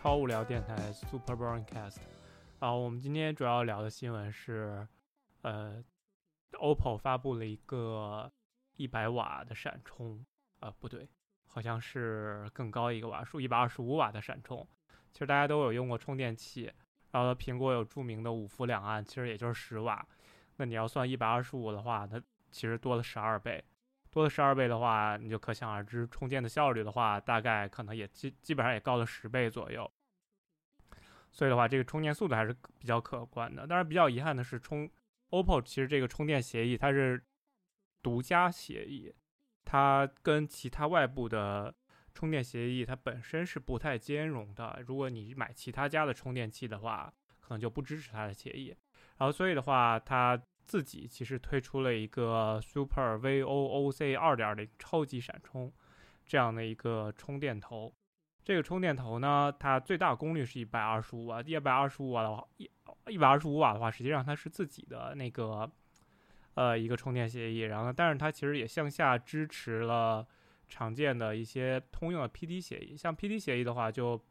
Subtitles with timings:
[0.00, 1.96] 超无聊电台 Super Boring Cast。
[2.60, 4.86] 啊，我们今天主要聊的新闻是，
[5.42, 5.82] 呃
[6.52, 8.30] ，OPPO 发布了一个
[8.76, 10.24] 一百瓦的闪充，
[10.60, 11.08] 啊，不对，
[11.48, 14.64] 好像是更高一个瓦数，一百二十五瓦的闪充。
[15.12, 16.72] 其实大家都有用过充电器，
[17.10, 20.06] 然后苹果有著名的五伏两安，其实也就是十瓦。
[20.58, 22.22] 那你要算一百二十五的话，它
[22.52, 23.64] 其实多了十二倍。
[24.18, 29.88] 多了十二倍的话，你就可想而知，充电的效率的话，大概可能也基基本上也高了十倍左右。
[31.30, 33.64] 所以的话，这个充电速度还是比较可观的。
[33.66, 34.90] 当然，比较遗憾的是，充
[35.30, 37.22] OPPO 其实这个充电协议它是
[38.02, 39.14] 独家协议，
[39.64, 41.72] 它跟其他外部的
[42.12, 44.82] 充电协议它本身是不太兼容的。
[44.86, 48.76] 如果你买其他家的充电器的话，可能就不支持它的协议。
[49.18, 50.42] 然后，所以的话，它。
[50.68, 55.72] 自己其实推出了一个 Super VOOC 2.0超级闪充
[56.26, 57.92] 这样的一个充电头。
[58.44, 61.40] 这个充电头呢，它最大功率是一百二十五瓦。
[61.40, 62.70] 一百二十五瓦的话，一
[63.08, 65.70] 一百二十五瓦的话，实际上它是自己的那个
[66.52, 67.60] 呃一个充电协议。
[67.60, 70.26] 然后，但是它其实也向下支持了
[70.68, 72.94] 常见的一些通用的 PD 协议。
[72.94, 74.22] 像 PD 协议的话，就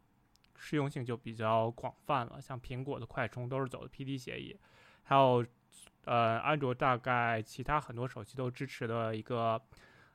[0.56, 2.40] 适用性就比较广泛了。
[2.40, 4.56] 像苹果的快充都是走的 PD 协议，
[5.02, 5.44] 还有。
[6.04, 9.60] 呃，安卓大概其他很多手机都支持的一个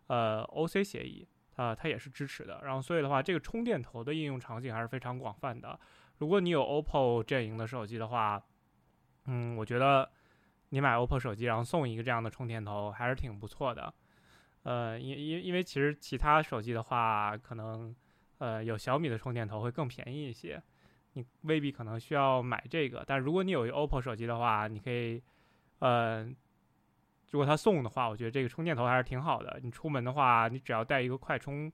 [0.08, 2.62] 呃 OC 协议，啊，它也是支持的。
[2.64, 5.80] 然后，所以的话，这个充电头的应用场景还是非常广泛的。
[6.18, 8.42] 如果你有 OPPO 阵营的手机的话，
[9.26, 10.10] 嗯，我觉得
[10.70, 13.94] 你买 OPPO 手机，然后送一个这样的充电头，还是挺不错的。
[14.64, 17.96] 呃，因因因为其实其他手机的话，可能
[18.40, 20.60] 呃有小米的充电头会更便宜一些，
[21.14, 23.04] 你未必可能需要买这个。
[23.06, 25.22] 但如果你有一 OPPO 手机的话，你可以。
[25.84, 26.24] 呃，
[27.30, 29.60] 如果他送的话，我觉得这个充电头还是挺好的。
[29.62, 31.70] 你出门的话，你只要带一个快充，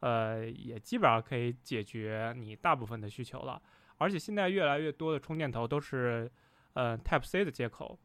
[0.00, 3.60] 呃，也基本上可以解决你大部分的需求了。
[3.98, 6.32] 而且现在越来越多的充电头都是
[6.72, 7.98] 呃 Type C 的接口，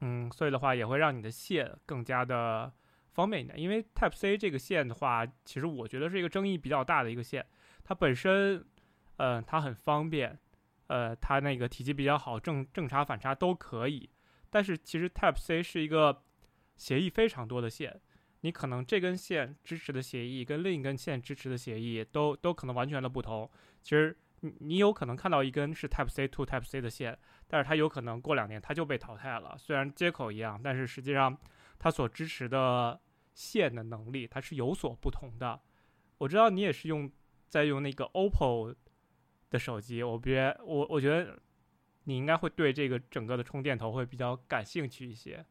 [0.00, 2.72] 嗯，所以的话也会让你的线更加的
[3.12, 3.60] 方便一点。
[3.60, 7.44] 因为 Type C 这个线的话，其实我觉得是一个争议比较大的一个线。
[7.84, 8.64] 它本身，
[9.18, 10.38] 呃，它很方便，
[10.86, 14.08] 呃，它那个体积比较好，正正插反插都可以。
[14.54, 16.22] 但是其实 Type C 是一个
[16.76, 18.00] 协议非常多的线，
[18.42, 23.50] 你可能这根线支持的协议跟另一根线支持的协议都都可能完全的不同。
[23.82, 29.56] 其实你你有可能看到一根是 Type C to Type C 的线，但是它有可能过两年它就被淘汰了。
[29.58, 31.36] 虽然接口一样，但是实际上
[31.80, 33.00] 它所支持的
[33.32, 35.60] 线的能力它是有所不同的。
[36.18, 37.10] 我知道你也是用
[37.48, 38.72] 在用那个 OPPO
[39.50, 41.36] 的手机，我别我我觉得。
[42.04, 45.44] 你应该会对这个整个的充电头会比较感兴趣一些。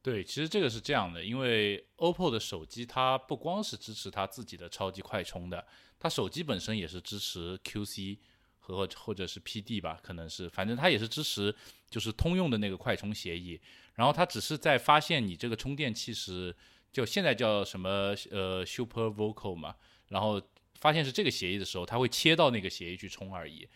[0.00, 5.66] 对，其实这个是这样的，因为 OPPO 的手机它不光是支持它自己的超级快充的，
[5.98, 8.18] 它手机本身也是支持 QC
[8.58, 11.54] 和或者是 PD 吧，可能是，反正它也是支持
[11.90, 13.60] 就是通用的那个快充协议。
[13.94, 16.54] 然后它只是在发现你这个充电器是
[16.92, 19.74] 就现在叫什么呃 Super Vocal 嘛，
[20.08, 20.40] 然后
[20.76, 23.68] 发现是这个协议的时候，它会切到那个协议去充而已。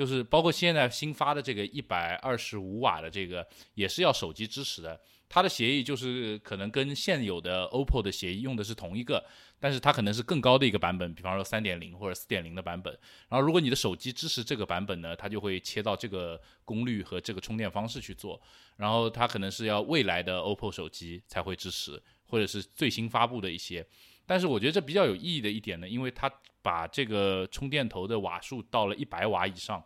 [0.00, 4.98] 就是包括现在新发的这个一百二十五瓦的这个，也是要手机支持的。
[5.28, 9.22] 它的协议就是可能跟现有的 OPPO 的协议用的是同一个，
[9.58, 12.90] 但是它可能是更高的一个版本，比方说三点零或者四点零的版本。
[13.28, 18.40] 然后如果你的手机支持这个版本呢，它就会切到这个功率和这个充电方式去做。
[18.78, 23.86] 然后它可能是要未来的 OPPO 手机才会支持，或者是最新发布的一些。
[24.24, 26.32] 但是我觉得这比较有意义的一点呢，因为它。
[26.62, 29.82] 把这个充电头的瓦数到了一百瓦以上，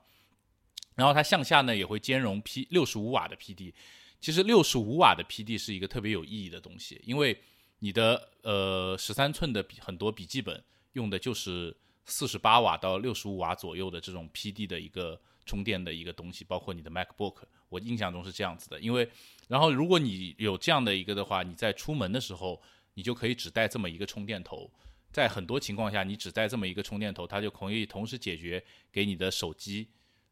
[0.94, 3.72] 然后它向下呢也会兼容 P 六十五瓦的 PD。
[4.20, 7.38] 其实六十五瓦的 PD 是一个特别有意义的东西，因为
[7.80, 10.64] 你的呃十三寸的笔很多笔记本
[10.94, 11.76] 用的就是
[12.06, 18.80] 四十八瓦到六十五瓦左右的这种 PD 的一个充电的一个东西，包括你的 MacBook，我印象中是这样子的。
[18.80, 19.06] 因为
[19.46, 22.62] 然后如果你有这样的一个的话，你在出门的时候
[22.94, 24.70] 你就可以只带这么一个充电头。
[25.14, 29.88] 在很多情况下，你只带这么一个充电头，它就可以同时解决给你的手机、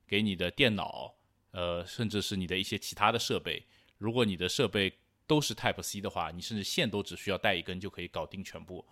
[0.09, 1.15] 给你的电脑，
[1.53, 3.65] 呃，甚至是你的一些其他的设备。
[3.99, 4.93] 如果你的设备
[5.25, 8.85] 都是 Type C 的话，你甚至线都只需要带一根就可以搞定全部。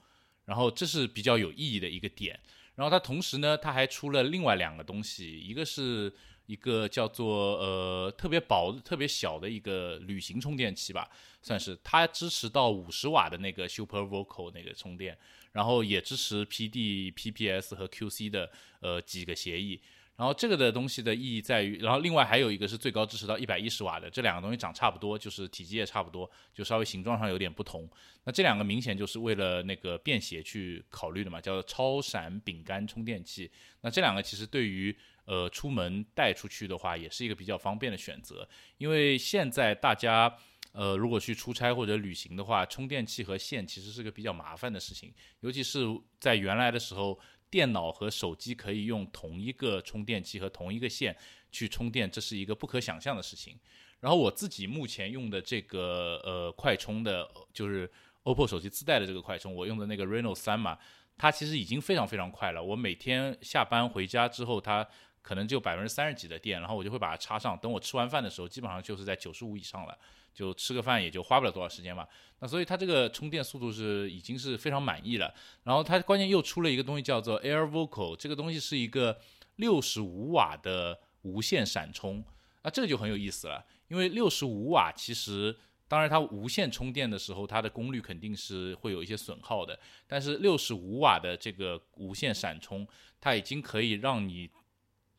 [0.45, 2.39] 然后这是比较有意义的一个点。
[2.77, 6.13] 然后它同时呢，它还出了另外两个东西，一个是
[6.47, 11.11] 一个叫做呃特别薄、特别小的一个旅行充电器吧，
[11.43, 15.19] 算是它支持到五十瓦的那个 Super Vocal 那个充电。
[15.53, 18.51] 然后也支持 PD、PPS 和 QC 的
[18.81, 19.81] 呃几个协议，
[20.17, 27.89] 然后这个的东西的意义在于，然后另外还有一个是最高支持到一百一十瓦的，这两个东西长差不多，就是体积也差不多，就稍微形状上有点不同。
[28.25, 33.51] 那这两个明显就是为了那个便携去考虑的嘛，叫做超闪饼干充电器。
[33.81, 34.95] 那这两个其实对于
[35.25, 40.37] 呃出门带出去的话，也是一个比较方便的选择，因为现在大家
[40.73, 45.85] 呃如果去出差或者旅行的话，充电器和线其实是个比较麻烦的事情，尤其是
[46.19, 47.19] 在原来的时候。
[47.53, 51.17] 电脑和手机可以用同一个充电器和同一个线
[51.51, 53.59] 去充电，这是一个不可想象的事情。
[53.99, 57.91] 然后我自己目前用的这个呃快充的，就是
[58.23, 60.79] OPPO 手机自带的这个快充，我用的那个 Reno 三嘛，
[61.19, 62.63] 它其实已经非常非常快了。
[62.63, 64.87] 我每天下班回家之后，它
[65.23, 69.99] 可能就百分之三十几的电，然后我就会把它插上，等我吃完饭的时候，基本上就是在九十五以上了。
[70.33, 72.07] 就吃个饭也就花不了多少时间嘛，
[72.39, 75.35] 那所以它这个充电速度是已经是非常满意了。
[75.65, 79.21] 然后它关键又出了一个东西叫做 Air Vocal，这个东西是一个
[79.57, 82.25] 六十五瓦的无线闪充，
[82.63, 83.67] 那这个就很有意思了。
[83.89, 85.55] 因为六十五瓦其实
[85.89, 89.77] 当然它无线充电的时候它的功率肯定是会有一些损耗的，
[90.07, 92.87] 但是六十五瓦的这个无线闪充，
[93.21, 94.49] 它已经可以让你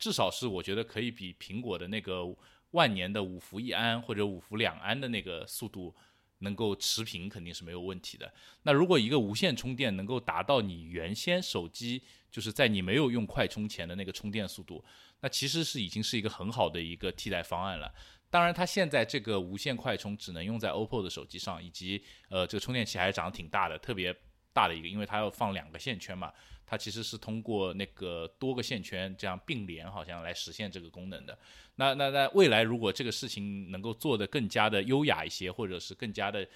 [0.02, 2.34] 至少是我觉得可以比苹果的那个。
[2.72, 5.94] 万年的五伏一安或者五伏两安的那个速度
[6.38, 8.32] 能够持平，肯定是没有问题的。
[8.62, 14.82] 那如果一个无线充电能够达到你原先手机就是在你没有用快充前的那个充电速度，
[15.20, 17.92] 那其实是已经是一个很好的一个替代方案了。
[18.30, 24.16] 当然，它现在这个无线快充只能用在 OPPO 的手机上，以及呃这个充电器还是长得挺大的，特别
[24.54, 26.32] 大的一个，因为它要放两个线圈嘛。
[26.72, 31.38] 它其实是通过那个多个线圈这样并联，好像来实现这个功能的。
[31.74, 36.48] 那那那未来如果这个事情能够做得更加的优雅一些，或者是更加的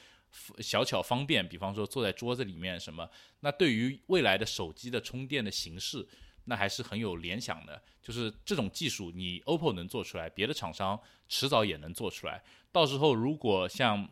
[0.61, 3.07] 小巧方便，比方说坐在桌子里面什么，
[3.41, 6.09] 那对于未来的手机的充电的形式，
[6.45, 7.83] 那还是很有联想的。
[8.03, 10.99] 就是这种技术，你 OPPO 能做出来，别的厂商
[11.29, 12.43] 迟早也能做出来。
[12.73, 14.09] 到时候如果像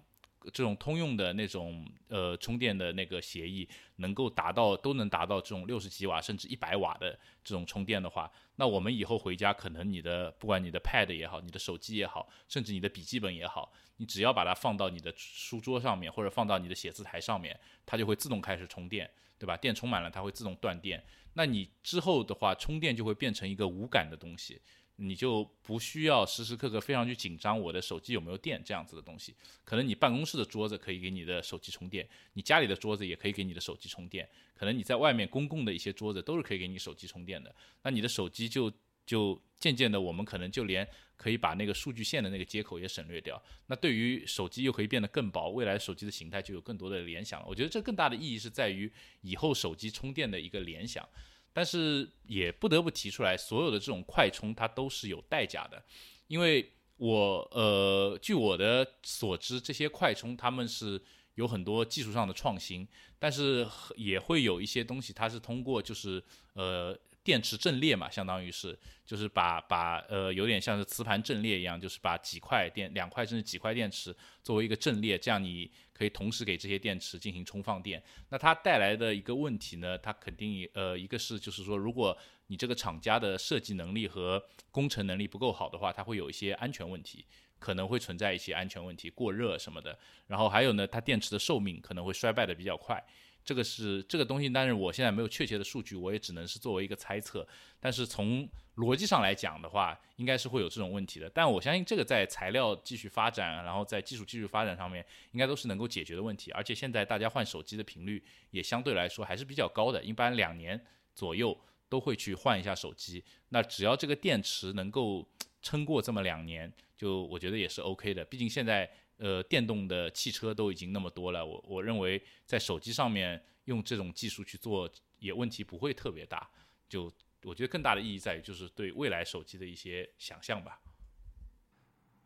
[0.53, 19.57] 这种通用的那种呃充电的那个协议能够达到都能达到这种六十几瓦甚至一百瓦的这种充电的话，那我们以后回家可能你的不管你的 Pad 也好，你的手机也好，甚至你的笔记本也好，你只要把它放到你的书桌上面或者放到你的写字台上面，它就会自动开始充电，对吧？
[19.57, 21.03] 电充满了它会自动断电，
[21.33, 24.61] 那你之后的话充电就会变成一个无感的东西。
[24.97, 37.53] 你就不需要时时刻刻非常去紧张我的手机有没有电这样子的东西，可能你办公室的桌子可以给你的手机充电，你家里的桌子也可以给你的手机充电，可能你在外面公共的一些桌子都是可以给你手机充电的，
[37.83, 38.73] 那你的手机就
[39.05, 47.47] 就渐渐的我们可能就连可以把那个数据线的那个接口也省略掉，那对于手机又可以变得更薄，未来手机的形态就有更多的联想了。
[47.49, 48.91] 我觉得这更大的意义是在于
[49.23, 51.09] 以后手机充电的一个联想。
[51.55, 55.83] 但是也不得不提出来，所有的这种快充它都是有代价的，
[56.27, 61.01] 因为我呃，据我的所知，这些快充他们是
[61.37, 62.87] 有很多技术上的创新，
[63.19, 63.67] 但是
[63.97, 66.23] 也会有一些东西，它是通过就是
[66.53, 66.95] 呃。
[67.25, 78.03] 电池阵列嘛，相当于是，就是把把呃，有点像是磁盘阵列一样，就是把几块电、两块甚至几块电池作为一个阵列，这样你可以同时给这些电池进行充放电。
[78.29, 82.17] 那它带来的一个问题呢，它肯定呃，一个是就是说，如果
[82.49, 87.25] 你这个厂家的设计能力和工程能力不够好的话，它会有一些安全问题，
[87.59, 89.99] 可能会存在一些安全问题，过热什么的。
[90.27, 93.03] 然后还有呢，它电池的寿命可能会衰败的比较快。
[93.45, 97.47] 这个是这个东西，但是我现在没有确切的数据，我也只能是作为一个猜测。
[97.79, 101.29] 但是从逻辑上来讲的话，应该是会有这种问题的。
[101.29, 106.51] 但我相信这个在材料继续发展，然后在技术继续发展上面，应该都是能够解决的问题。
[106.53, 110.83] 而且现在大家换手机的频率也相对来说还是比较高的，一般两年
[111.15, 111.55] 左右
[111.89, 113.23] 都会去换一下手机。
[113.51, 115.29] 那只要这个电池能够
[115.61, 118.25] 撑过这么两年，就我觉得也是 OK 的。
[118.25, 118.91] 毕竟现在。
[119.19, 126.51] 呃，电动的汽车都已经那么多了，我我认为在手机上面用这种技术去做也问题不会特别大。
[126.89, 127.13] 就
[127.45, 130.81] 我觉得更大的意义在于就是对未来手机的一些想象吧。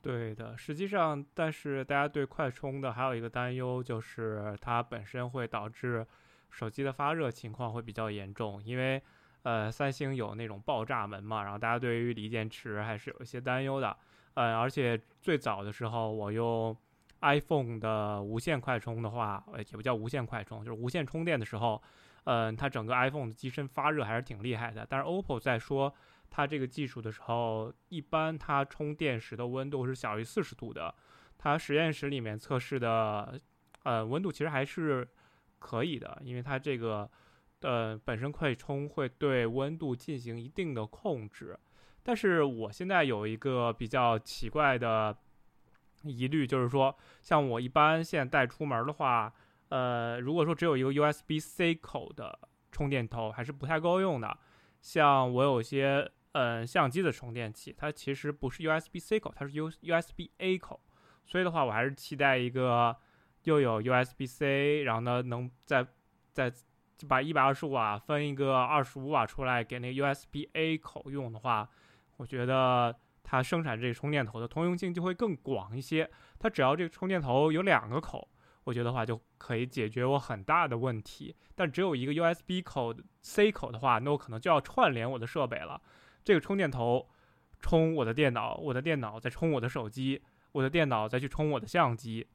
[0.01, 6.07] 对的，实际上，但是大家对快充的还有一个担忧就是它本身会导致
[6.51, 9.03] 手机的发热情况会比较严重，因为
[9.43, 13.97] 呃，三星有那种爆炸门嘛，然后大家对于锂电池还是有一些担忧的。
[14.39, 16.77] 呃，而且最早的时候，我用
[17.23, 21.83] iPhone 的无线快充的话，呃，也不叫无线快充，就是无线充电的时候，
[22.23, 24.87] 嗯，它整个 iPhone 的机身发热还是挺厉害的。
[24.89, 25.93] 但是 OPPO 在说
[26.31, 30.95] 它这个技术的时候，一般它充电时的温度是小于四十度的。
[31.37, 33.41] 它实验室里面测试的，
[33.83, 35.09] 呃，温度其实还是
[35.59, 37.11] 可以的，因为它这个，
[37.63, 41.59] 呃，本身快充会对温度进行一定的控制。
[42.09, 45.15] 但是我现在有一个比较奇怪的
[46.05, 49.31] 疑虑，就是说，像我一般现在带出门的话，
[49.69, 52.39] 呃，如果说只有一个 USB-C 口的
[52.73, 54.39] 充电头，还是不太够用的。
[54.81, 60.81] 像我有些嗯相机的充电器，它其实不是 USB-C 口，它是 U USB-A 口，
[61.27, 62.97] 所以的话，我还是期待一个
[63.45, 65.87] 又有 USB-C，然后呢，能再
[66.33, 66.51] 再
[67.07, 71.69] 把一百二十五瓦分一个二十五瓦出来给那个 USB-A 口用的话。
[72.19, 72.95] 我觉得
[73.25, 76.09] 它生产这个充电头的通用性就会更广一些。
[76.39, 78.29] 它只要这个充电头有两个口，
[78.65, 81.35] 我觉得话就可以解决我很大的问题。
[81.55, 85.81] 但只有一个 USB 口 C 口的话，那我可能就要串联我的设备了。
[86.23, 87.09] 这个充电头
[87.61, 90.23] 充我的电脑，我的电脑再充我的手机，
[90.53, 92.27] 我的电脑再去充我的相机。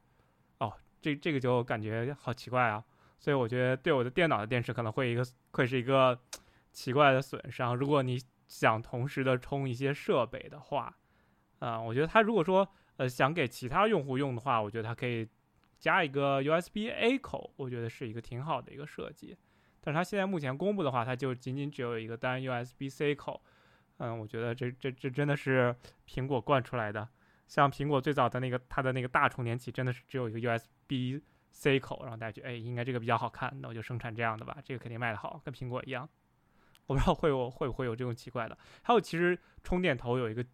[0.60, 2.84] 哦，这这个就感觉好奇怪啊！
[3.20, 6.20] 所以我觉得对我的电脑的电池可能会一个会是一个
[6.72, 7.75] 奇怪的损伤。
[7.75, 8.20] 如果你
[8.53, 10.95] 想同时的充一些设备的话，
[11.57, 12.67] 啊，我觉得它如果说
[12.98, 15.27] 呃想给其他用户用的话，我觉得它可以
[15.79, 19.36] 加一个 USB-A 口，我觉得是一个挺好的一个设计。
[19.81, 23.43] 但是它现在目前公布的话，它就仅仅只有一个单 USB-C 口，
[23.98, 25.75] 嗯，我觉得这这这真的是
[26.07, 27.10] 苹果惯出来的。
[27.48, 36.07] 像苹果最早的那个它的那个大充电器，真的是只有一个 USB-C 口，然后大家觉得哎应该这个比较好看，那我就生产这样的吧，这个肯定卖得好，跟苹果一样。
[36.88, 40.46] 我不知道会有会不会有这种奇怪的，还有其实充电头有一个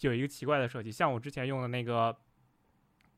[0.00, 2.16] 有一个奇怪的设计，像我之前用的那个，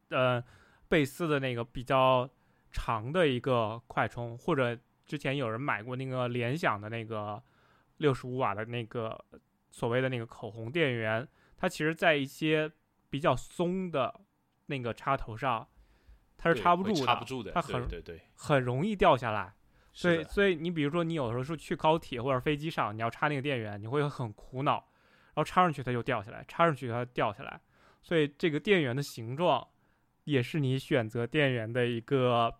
[0.08, 0.42] 呃，
[0.88, 2.28] 贝斯的那个比较
[2.70, 7.42] 长的一个快充，或者之前有人买过那个联想的那个
[7.98, 9.24] 六十五瓦的那个
[9.70, 12.70] 所谓的那个口红电源，它其实在一些
[13.08, 14.20] 比较松的
[14.66, 15.66] 那个插头上，
[16.36, 19.54] 它是插不住的，插不住的，它很对对很容易掉下来。
[19.92, 27.60] 所以，所以你比如说，你有的时候是去高铁或者飞机上，你要插那个电源，你会很苦恼，然后插上去它就掉下来，插上去它掉下来。
[28.02, 29.66] 所以这个电源的形状
[30.24, 32.52] 也是你选择电源的一个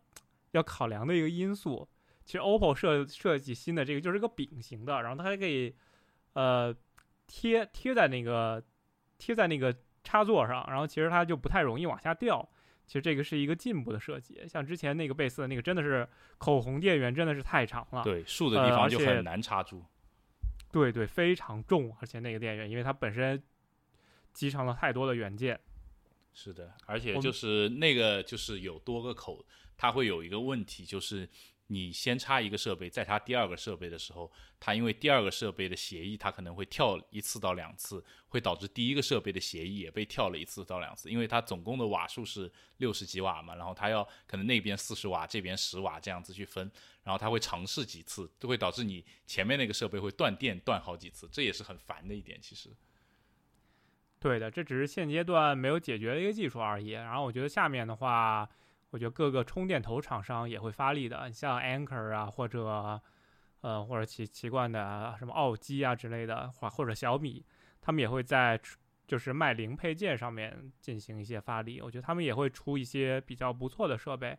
[0.51, 1.89] 要考量的一个因素。
[2.25, 5.75] 其实 OPPO 设设计新的这个就是个饼形的，然后它还可以
[6.35, 6.73] 呃
[7.27, 8.63] 贴贴在那个
[9.19, 9.75] 贴在那个
[10.05, 12.49] 插座上，然后其实它就不太容易往下掉。
[12.93, 16.07] 其实这个是一个进步的设计，像之前那个贝斯的那个真的是
[16.37, 19.83] 口红电源真的是太长了，对，竖的地方就很难插住。
[20.71, 23.43] 对对，非常重，而且那个电源因为它本身
[24.35, 25.59] 集成了太多的元件，
[26.35, 29.43] 是的，而且就是那个就是有多个口，
[29.79, 31.27] 它会有一个问题，就是
[31.69, 46.71] 你先插一个设备，在插第二个设备的时候，它因为第二个设备的协议，它可能会跳一次到两次，会导致第一个设备的协议也被跳了一次到两次，因为它总共的瓦数是六十几瓦嘛，然后它要可能那边四十瓦，这边十瓦这样子去分，
[47.03, 52.71] 然后它会尝试几次，都会导致你前面那个设备会断电断好几次，这也是很烦的一点，其实。
[54.21, 56.91] 对的，这只是现阶段没有解决的一个技术而已。
[56.91, 58.49] 然后我觉得下面的话，
[58.93, 63.01] 我觉得各个充电头厂商也会发力的，像 Anker 啊，或者
[63.63, 67.45] 呃或者奇奇怪的什么奥基啊之类的，或或者小米，
[67.81, 68.61] 他们也会在
[69.07, 71.81] 就是卖零配件上面进行一些发力。
[71.81, 74.39] 我觉得他们也会出一些比较不错的设备。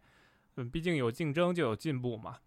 [0.55, 2.37] 嗯，毕竟有竞争就有进步嘛。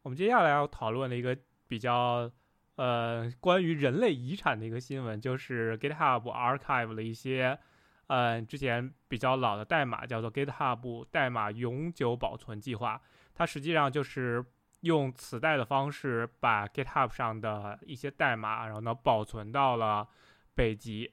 [0.00, 1.36] 我们接下来要讨论的一个
[1.68, 2.30] 比较
[2.76, 7.58] 呃，关于人类遗产的一个新闻，就是 GitHub Archive 了一些，
[8.06, 13.00] 呃，之前比较老的代码，叫做 GitHub 代码永久保存计划。
[13.34, 14.44] 它实际上就是
[14.80, 20.06] 用磁带的方式，把 GitHub 上的一些代码，然后呢保存到了
[20.54, 21.10] 北极。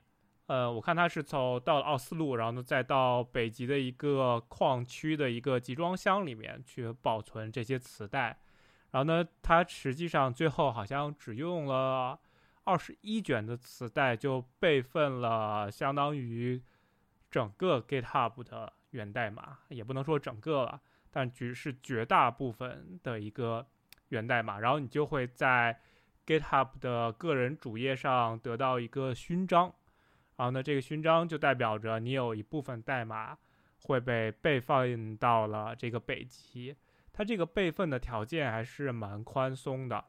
[0.47, 8.37] 呃，我看它是从到了奥斯陆，然后呢再到北极的一个矿区的一个集装箱里面去保存这些磁带。
[8.91, 12.19] 然后呢，它实际上最后好像只用了
[12.65, 16.61] 二十一卷的磁带，就备份了相当于
[17.31, 23.65] 整个 GitHub 的源代码，也不能说整个了，但只是绝大部分的一个
[24.09, 24.59] 源代码。
[24.59, 25.79] 然后你就会在
[26.27, 29.73] GitHub 的个人主页上得到一个勋章，
[30.35, 33.37] 然后呢，这个勋章就代表着你有一部分代码
[33.83, 36.75] 会被备份到了这个北极。
[37.13, 40.05] 它这个备份的条件还是蛮宽松的，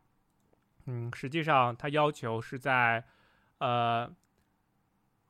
[0.86, 3.04] 嗯，实际上它要求是在，
[3.58, 4.08] 呃，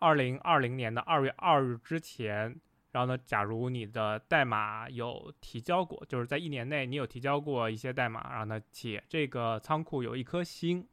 [0.03, 10.85] 二零二零年的二月二日之前，然后呢，假如你的代码有提交过，就是在一年内你有提交过一些代码，然后呢，且这个仓库有一颗星，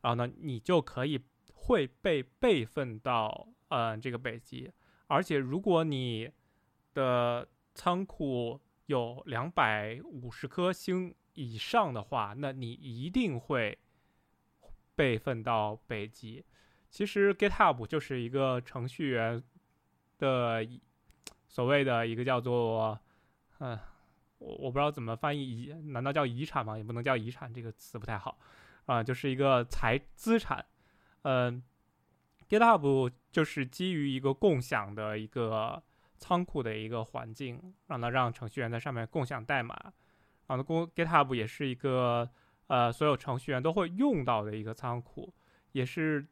[0.00, 1.20] 然后呢，你就可以
[1.52, 4.72] 会被备份到呃这个北极，
[5.08, 6.30] 而且如果你
[6.94, 13.78] 的仓库有两百五十颗星以上的话，那你一定会
[14.96, 16.42] 备份到北极。
[16.90, 19.40] 其实 GitHub 就是一个程序员
[20.18, 20.66] 的
[21.46, 22.98] 所谓的一个叫做，
[23.60, 23.78] 嗯，
[24.38, 26.76] 我我不知道怎么翻译遗，难道叫遗产吗？
[26.76, 28.36] 也不能叫遗产，这个词不太好
[28.86, 30.66] 啊，就是一个财资产。
[31.22, 31.62] 嗯
[32.48, 35.80] ，GitHub 就是基于一个共享的一个
[36.16, 39.76] 仓库的一个环境，让它让程序员在上面共享代码。
[40.48, 42.28] 然后，公 GitHub 也是一个
[42.66, 45.32] 呃所有程序员都会用到的一个仓库，
[45.70, 46.26] 也是。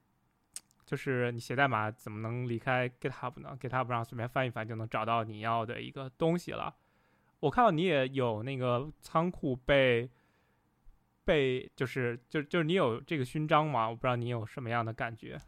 [0.89, 6.75] 就是你写代码怎么能离开 GitHub 呢？GitHub 上随便翻一翻就能找到你要的一个东西了。
[7.41, 10.09] 我看到你也有那个仓库被
[11.27, 13.91] 被就是就就是你有这个勋章吗？
[13.91, 15.39] 我不知道你有什么样的感觉。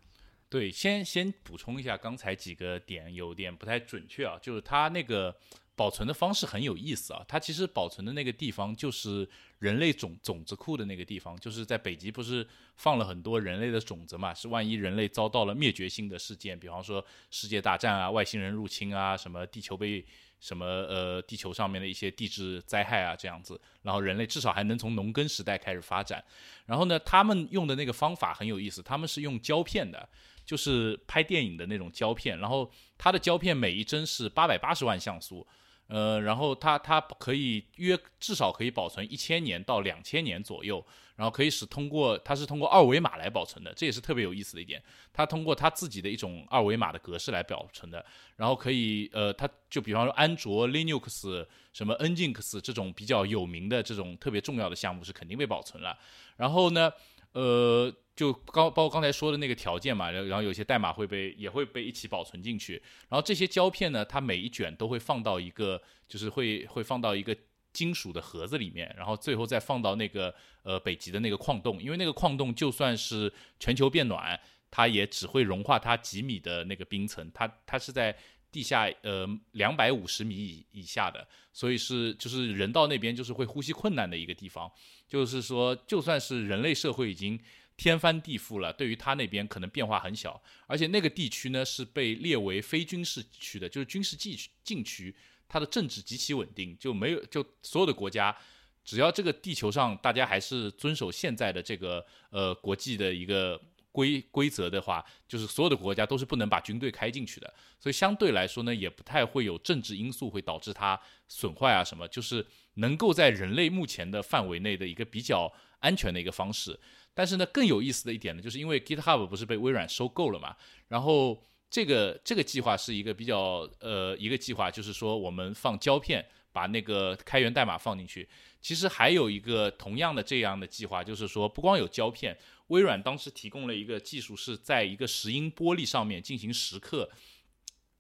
[0.51, 5.35] 对，先先补充一下，刚才几个点有点不太准确啊，就是它那个。
[5.81, 9.27] 保存的方式很有意思啊，它其实保存的那个地方就是
[9.61, 12.47] 人类种种子库的那个地方，就是在北极不是
[12.77, 14.35] 放了很多人类的种子嘛？
[14.35, 20.05] 是万一人类遭到了灭绝性的事件，比方说世界大战啊、外星人入侵啊、什么地球被
[20.39, 26.23] 什么呃地球上面的一些地质灾害啊这样子，然后人类至少还能从农耕时代开始发展。
[26.67, 30.07] 然后呢，他们用的那个方法很有意思，他们是用胶片的，
[30.45, 35.47] 就是拍电影的那种胶片，然后它的胶片每一帧是八百八十万像素。
[35.91, 40.85] 呃，然后它它可以约至少可以保存一千年到两千年左右，
[41.17, 44.81] 然后可以使通过它是通过二维码来保存的，这也是特别有意思的一点。
[45.13, 48.07] 它通过它自己的一种二维码的格式来保存的，
[48.37, 55.99] 然后可以呃，它就比方说安卓、Linux、什么 Nginx 这种比较有名的这种特别重要的项目是肯定被保存了。
[56.37, 56.93] 然后呢，
[57.33, 57.95] 呃。
[58.17, 62.75] 就刚包括刚才说的那个条件嘛，然后有些代码会被也会被一起保存进去，
[63.09, 67.35] 然后这些胶片呢，它每一卷都会放到一个，就是会会放到一个
[67.73, 70.35] 金属的盒子里面，然后最后再放到那个
[70.65, 74.39] 呃北极的那个矿洞，因为那个矿洞就算是全球变暖，
[74.71, 78.15] 它也只会融化它几米的那个冰层，它它是在
[78.53, 84.71] 地下呃两百五十米以以下的，所以是就是人到那边就是会呼吸困难的一个地方，
[85.11, 87.39] 就是说就算是人类社会已经。
[87.77, 95.17] 天翻地覆了，对于他那边可能变化很小，而且那个地区呢是被列为非军事区的，就是军事禁禁区，
[95.49, 98.37] 它的政治极其稳定，就没有就所有的国家，
[98.85, 103.59] 只要这个地球上大家还是遵守现在的这个呃国际的一个
[103.93, 116.79] 规规则的话，就是所有的国家都是不能把军队开进去的，所以相对来说呢，也不太会有政治因素会导致它损坏啊什么，就是能够在人类目前的范围内的一个比较安全的一个方式。
[117.13, 128.29] 但是呢，更有意思的一点呢，就是因为 GitHub 不是被微软收购了嘛，然后这个这个计划是一个比较呃一个计划，就是说我们放胶片，把那个开源代码放进去。
[128.61, 132.37] 其实还有一个同样的这样的计划，就是说不光有胶片，
[132.71, 137.09] 微软当时提供了一个技术，是在一个石英玻璃上面进行蚀刻。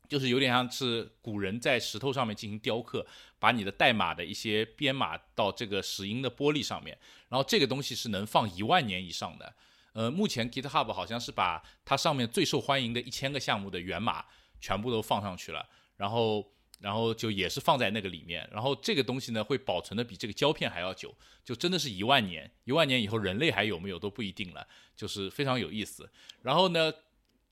[0.08, 3.06] 就是有点像是古人在石头上面进行雕刻，
[3.38, 9.54] 把你的代码的一些编码到这个石英的玻璃上面，然后这个东西是能放一万年以上的。
[9.92, 14.24] 呃，目前 GitHub 好像是把它上面最受欢迎的一千个项目的源码
[14.60, 15.64] 全部都放上去了，
[15.96, 16.44] 然后
[16.80, 21.14] 然后就也是放在那个里面，然后这个东西呢会保存的比这个胶片还要久，
[21.44, 24.66] 就真的是一万年，一万年以后人类还有没有都不一定了，
[24.96, 26.10] 就是非常有意思。
[26.42, 26.92] 然后呢？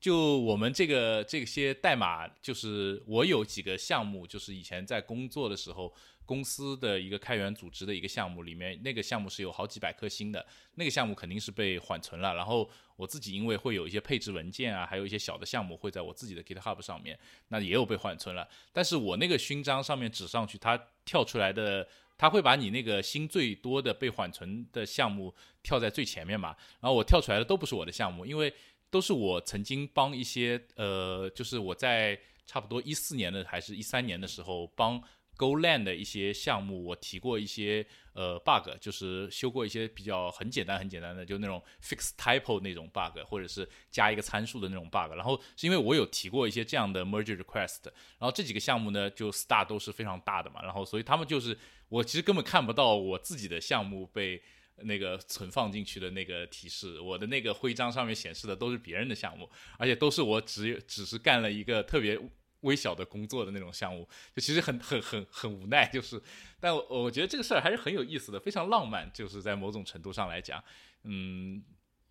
[0.01, 5.93] 就我们这个这些代码，就是我有几个项目，就是以前在工作的时候，
[6.29, 12.35] 公司的一个开源组织的一个项目里面，那个项目是有好几百颗星的，那个项目肯定是被缓存了。
[12.35, 18.47] 然后我自己因为会有一些配置文件啊，还有一些小的项目会在我自己的 GitHub 上面，那也有被缓存了。
[18.71, 26.55] 但是我那个勋章上面指上去，它跳出来的，它会把你那个星最多的被缓存的项目跳在最前面嘛。
[26.79, 28.53] 然后我跳出来的都不是我的项目，因为。
[28.91, 34.99] 都是我曾经帮一些呃，就是我在差不多一四年的还是一三年的时候帮
[35.39, 45.15] GoLand 的一些项目，我提过一些呃 bug，就是修过一些比较很简单很简单的，就那种 fix typo 那种 bug，或者是加一个参数的那种 bug。
[45.15, 47.85] 然后是因为我有提过一些这样的 merge request，
[48.19, 54.41] 然后这几个项目呢就 star 都是非常大的嘛，然后所以他们就是我其实根本看不到我自己的项目被。
[54.83, 62.17] 那个存放进去的那个提示，我的那个徽章上面显示的都是别人的项目，而且都是我只只是干了一个特别
[62.61, 66.21] 微小的工作的那种项目，就其实很很很很无奈，就是，
[66.59, 70.63] 但我我觉得这个事儿还是很有意思的，非常浪漫，就是在某种程度上来讲，
[71.03, 71.63] 嗯，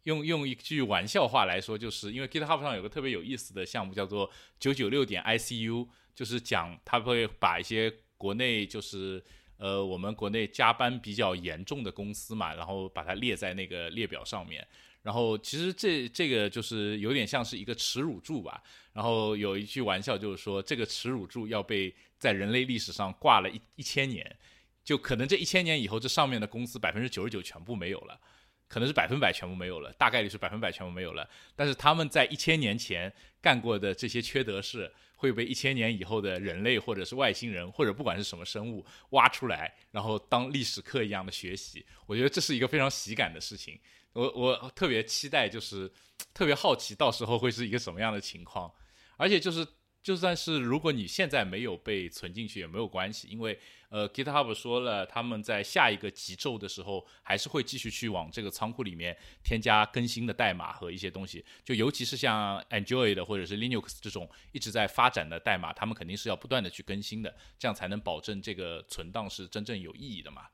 [0.05, 9.23] 用用一句玩笑话来说，就是因为 GitHub 上有个特别有意思的项目叫做九九六点 ICU，就是讲他会把一些国内就是。
[9.61, 14.65] 呃，我们国内加班比较严重的公司嘛，然后把它列在那个列表上面，
[15.03, 18.63] 然后其实这这个就是有点像是一个耻辱柱吧。
[18.93, 24.37] 然后有一句玩笑就是说，这个耻辱柱要被在人类历史上挂了一一千年，
[24.83, 28.21] 就可能这一千年以后，这上面的公司百分之九十九全部没有了，
[28.67, 31.29] 可能是百分百全部没有了，大概率是百分百全部没有了。
[31.55, 41.87] 但是他们在一千年前干过的这些缺德事，会被一千年以后的人类或者是外星人或者不管是什么生物挖出来，然后当历史课一样的学习。
[42.05, 43.79] 我觉得这是一个非常喜感的事情。
[44.13, 45.91] 我我特别期待，就是
[46.35, 48.73] 特别好奇，到时候会是一个什么样的情况。
[49.17, 49.67] 而且就是，
[50.03, 61.45] 就算是如果你现在没有被存进去也没有关系，因为呃，GitHub 说了，他们在下一个极昼的时候还是会继续去往这个仓库里面添加更新的代码和一些东西。
[61.65, 70.47] 就尤其是像 Android 或者是 Linux 这种一直在发展的代码，他们肯定是要不断的去更新的，这样才能保证这个存档是真正有意义的嘛。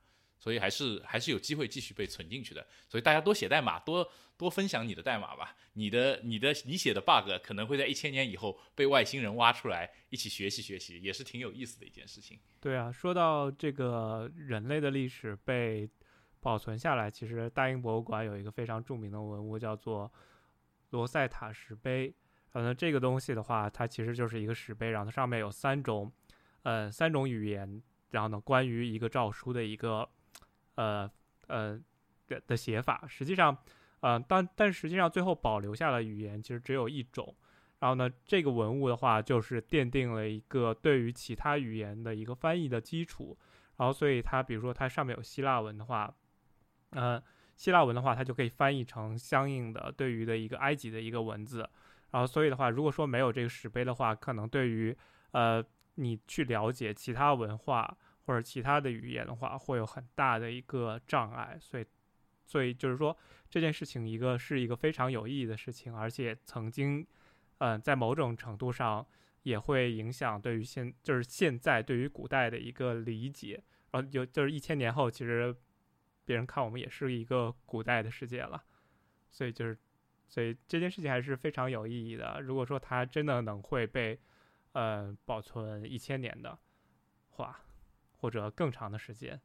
[0.45, 5.57] 所以还是还是有机会继续被存进去的，所以大家多写代码，多多分享你的代码吧。
[5.73, 12.39] 你的你的你写的 bug 可能会在一千年以后被外星人挖出来，一起学习学习，也是挺有意思的一件事情。
[12.61, 15.89] 对啊，说到这个人类的历史被
[16.41, 20.13] 保存下来，其实大英博物馆有一个非常著名的文物叫做
[20.91, 22.15] 罗塞塔石碑。
[22.51, 26.13] 反正这个东西的话，它其实就是一个石碑，然后它上面有三种，
[26.65, 30.07] 呃，三种语言，然后呢，关于一个诏书的一个。
[30.77, 31.11] 呃
[31.47, 31.81] 呃
[32.27, 33.57] 的的写法，实际上，
[34.01, 37.35] 呃，但但实际上最后保留下的语言其实只有一种。
[37.81, 43.37] 然后呢，这个文物的话，就是奠定了一个对于其他语言的一个翻译的基础。
[43.77, 46.15] 然后，所以它比如说它上面有希腊文的话，
[46.91, 47.23] 呃，
[47.57, 51.69] 希腊文的话，它就可以翻译成相应的对于的一个埃及的一个文字。
[52.11, 54.97] 然后，所以的话，如果说没有这个石碑的话，可能对于
[55.33, 55.63] 呃
[55.97, 57.95] 你去了解其他文化。
[58.27, 61.87] 或者其他的语言的话，会有很大的一个障碍，所以，
[62.45, 63.17] 所以就是说
[63.51, 67.07] 这件事情一个是一个非常有意义的事情，而且曾经，
[67.59, 69.07] 嗯，在某种程度上
[69.43, 75.55] 也会影响对于现就是现在对于古代的一个理解，然后就就是一千年后，其实
[76.25, 78.65] 别人看我们也是一个古代的世界了，
[79.31, 79.79] 所以就是，
[80.29, 82.41] 所以这件事情还是非常有意义的。
[82.41, 84.19] 如果说它真的能会被，
[84.73, 86.59] 呃，保存一千年的
[87.29, 87.61] 话。
[88.25, 89.39] 或者更长的时间。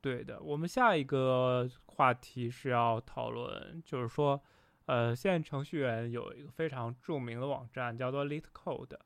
[0.00, 4.40] 对的，我们下一个话题是要讨论，就是说，
[4.86, 8.96] 呃，现在程序员有一个非常著名的网站叫做 LeetCode，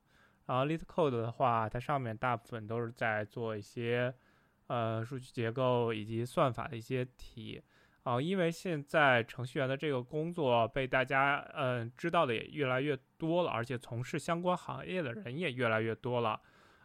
[0.44, 4.14] 然后 LeetCode 的话，它上面大部分都是在做一些
[4.66, 7.62] 呃数据结构以及算法的一些题。
[8.08, 16.40] 啊，因为现在程序员的这个工作被大家嗯知道的也越来越多了，而且从事相关行业的人也越来越多了。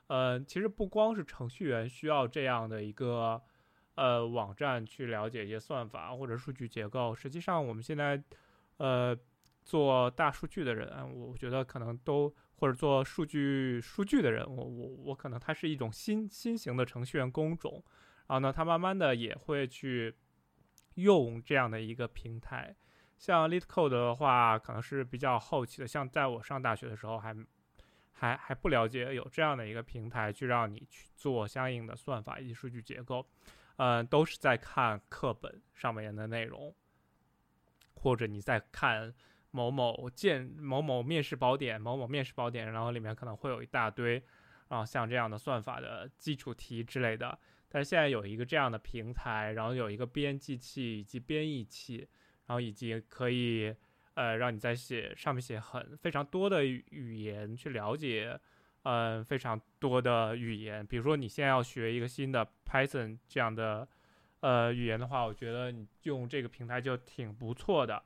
[0.08, 3.42] 呃，其实不光是程序员需要这样的一个
[3.96, 8.22] 呃网站去了解一些算法或者数据结构，实际上我们现在
[8.76, 9.18] 呃
[9.64, 17.82] 做大数据的人，我觉得可能都或者做数据数据的人，我我我可能它是一种新新型的程序员工种。
[18.28, 20.14] 然后呢，他慢慢的也会去。
[20.96, 22.76] 用这样的一个平台，
[23.18, 25.88] 像 LeetCode 的话，可能是比较后期的。
[25.88, 27.36] 像在我上大学的时候，还
[28.12, 33.26] 还还不了解有这样的一个平台，去让你去做相应的算法以及数据结构。
[33.78, 36.74] 嗯，都是在看课本上面的内容，
[37.96, 39.12] 或者你在看
[39.50, 44.24] 某某建某某面试宝典、某某面试宝典，然后里面可能会有一大堆
[44.68, 47.38] 啊像这样的算法的基础题之类的。
[47.74, 52.08] 但是现在有一个这样的平台，然后有一个编辑器以及编译器，
[52.46, 53.76] 然后以及可以
[54.14, 58.40] 呃让你在写上面写很非常多的语言去了解，
[58.84, 60.86] 嗯非常多的语言。
[60.86, 63.88] 比如说你现在要学一个新的 Python 这样的
[64.42, 68.04] 呃语言的话，我觉得你用这个平台就挺不错的，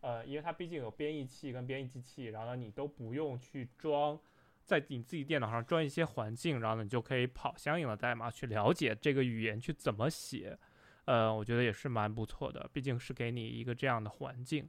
[0.00, 4.18] 呃因为它毕竟有编译器跟编译机器，然后你都不用去装。
[4.64, 10.58] 在你自己电脑上装一些环境，然后呢你就可以跑相应的代码去了解这个语言去怎么写，
[11.04, 14.68] 呃，我觉得也是蛮不错的，毕竟是给你一个这样的环境。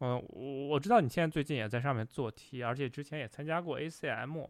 [0.00, 4.48] 嗯，我我知道你现在最近也在上面做题，而且之前也参加过 ACM，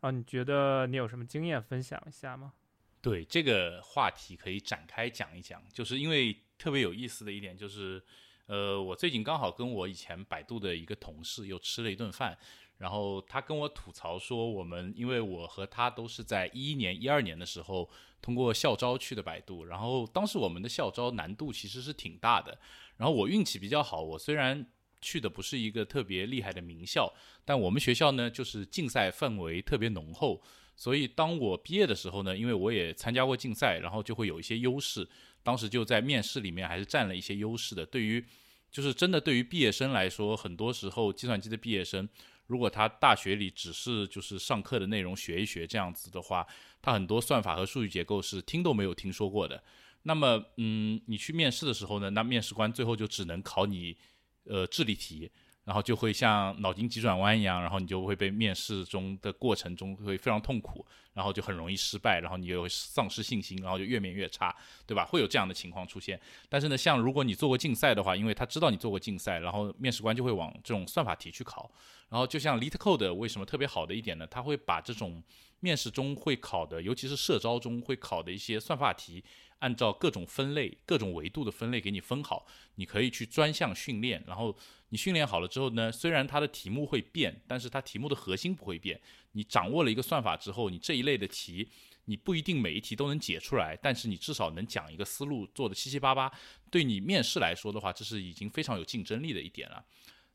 [0.00, 2.52] 啊，你觉得你有什么经验分享一下吗？
[3.00, 8.02] 对这个话题可以展开讲一讲，就是因为特别有意思的一点就是，
[8.46, 12.36] 呃，我最近刚好跟我以前百度的一个同事又吃了一顿饭。
[12.78, 17.88] 然后他跟我吐槽说，我们因为我和他都是在一一年、一二年的时候
[18.20, 22.58] 通过校招去的百度，然后当时我们的校招难度其实是挺大的。
[22.96, 24.66] 然后我运气比较好，我虽然
[25.00, 27.12] 去的不是一个特别厉害的名校，
[27.44, 30.42] 但我们学校呢就是竞赛氛围特别浓厚，
[30.76, 35.08] 所以当我毕业的时候呢，因为我也参加过竞赛，然后就会有一些优势。
[35.42, 37.84] 当时就在面试里面还是占了一些优势的。
[37.84, 38.24] 对于
[38.70, 42.08] 就是真的对于毕业生来说，很多时候计算机的毕业生，
[42.46, 46.46] 如果他大学里只是就是上课的内容学一学这样子的话，
[46.82, 49.62] 他很多算法和数据结构是听都没有听说过的。
[50.02, 53.96] 那么，嗯，你去面试的时候呢，那面试官最后就只能考你，
[54.44, 55.30] 呃，智力题。
[55.64, 64.54] 然后就会像脑筋急转弯一样，然后你就会被面试中的过程中会非常痛苦，然后就很容易失败，然后你又会丧失信心，然后就越面越差，
[64.86, 65.04] 对吧？
[65.04, 66.20] 会有这样的情况出现。
[66.48, 71.70] 但是呢，像如果你做过竞赛的话，因为他知道你做过竞赛，然后面试官就会往这种算法题去考。
[72.10, 74.26] 然后就像 LeetCode 为什么特别好的一点呢？
[74.26, 75.20] 他会把这种
[75.60, 79.24] 面试中会考的，尤其是社招中会考的一些算法题。
[79.64, 84.22] 按照各种分类、各种维度的分类给你分好，你可以去专项训练。
[84.26, 84.54] 然后
[84.90, 89.00] 你训练好了之后呢，虽然它的题目会变，但是它题目的核心不会变。
[89.32, 91.66] 你掌握了一个算法之后，你这一类的题，
[92.04, 96.30] 你不一定每一题都能解出来，但是你至少能讲一个思路，做的七七八八。
[96.70, 99.82] 对你面试来说的话，这是已经非常有竞争力的一点了。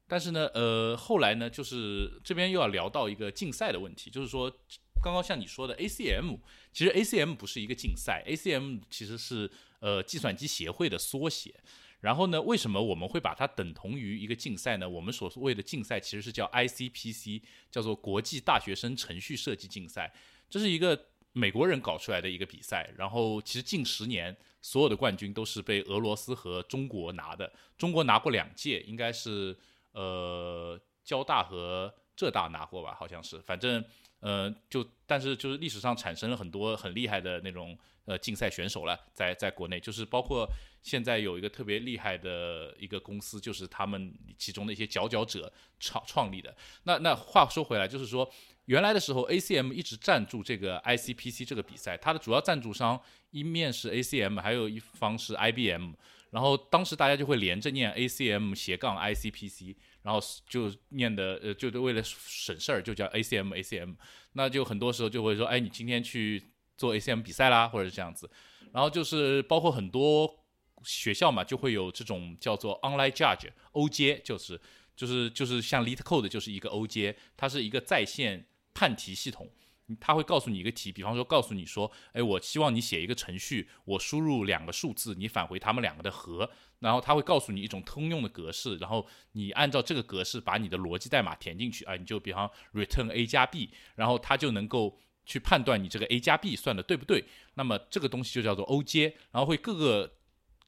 [0.10, 4.54] 但是呢，呃，后来呢，就是这边又要聊到一个竞赛的问题，就是说。
[5.02, 6.38] 刚刚像你说的，ACM，
[6.74, 11.56] 其实 ACM 不是一个竞赛，ACM 其实是呃计算机协会的缩写。
[12.02, 14.90] 然后呢，为什么我们会把它等同于一个竞赛呢？
[14.90, 17.42] 我们所谓的竞赛其实是叫 ICPC，
[17.72, 20.14] 叫做国际大学生程序设计竞赛。
[20.50, 22.94] 这是一个美国人搞出来的一个比赛。
[22.98, 29.58] 然后其实近十年所有的冠军都是被俄罗斯和中国拿的，中国拿过两届，应该是
[29.92, 33.84] 呃交大和浙大拿过吧，好像是，反正。
[34.22, 40.46] 呃，就但是就是历史上产生了很多很厉害的那种呃竞赛选手了，在在国内，就是包括
[40.84, 45.50] 现在有一个特别厉害的一个公司，就是他们其中的一些佼佼者
[45.80, 46.54] 创创立的。
[46.84, 48.30] 那那话说回来，就是说
[48.66, 55.94] 原来的时候，ACM 一直赞助这个 ICPC 这个比赛，它的主要赞助商一面是 ACM，还有一方是 IBM。
[56.32, 59.76] 然后当时大家就会连着念 ACM 斜杠 ICPC。
[60.02, 63.96] 然后就念的呃，就是为了省事儿，就叫 ACM ACM。
[64.32, 66.42] 那就很多时候就会说，哎，你今天去
[66.78, 68.28] 做 ACM 比赛啦，或者是这样子。
[68.72, 70.46] 然后就是包括很多
[70.84, 74.60] 学校嘛，就会有这种叫做 Online Judge OJ，就是
[74.96, 79.52] 就是就是像 LeetCode 就是一个 OJ，它是一个在线判题系统。
[80.00, 86.50] 他会告诉你一个题，比方说告诉你说，哎，我希望你写一个程序，我输入两个数字，你返回他们两个的和。
[86.80, 97.26] 然后他会告诉你一种通用的格式，然后你按照这个格式把你的逻辑代码填进去啊，你就比方 return a 加 b，然后他就能够去判断你这个 a 加 b 算的对不对。
[97.56, 100.14] 那么这个东西就叫做 OJ，然后会各个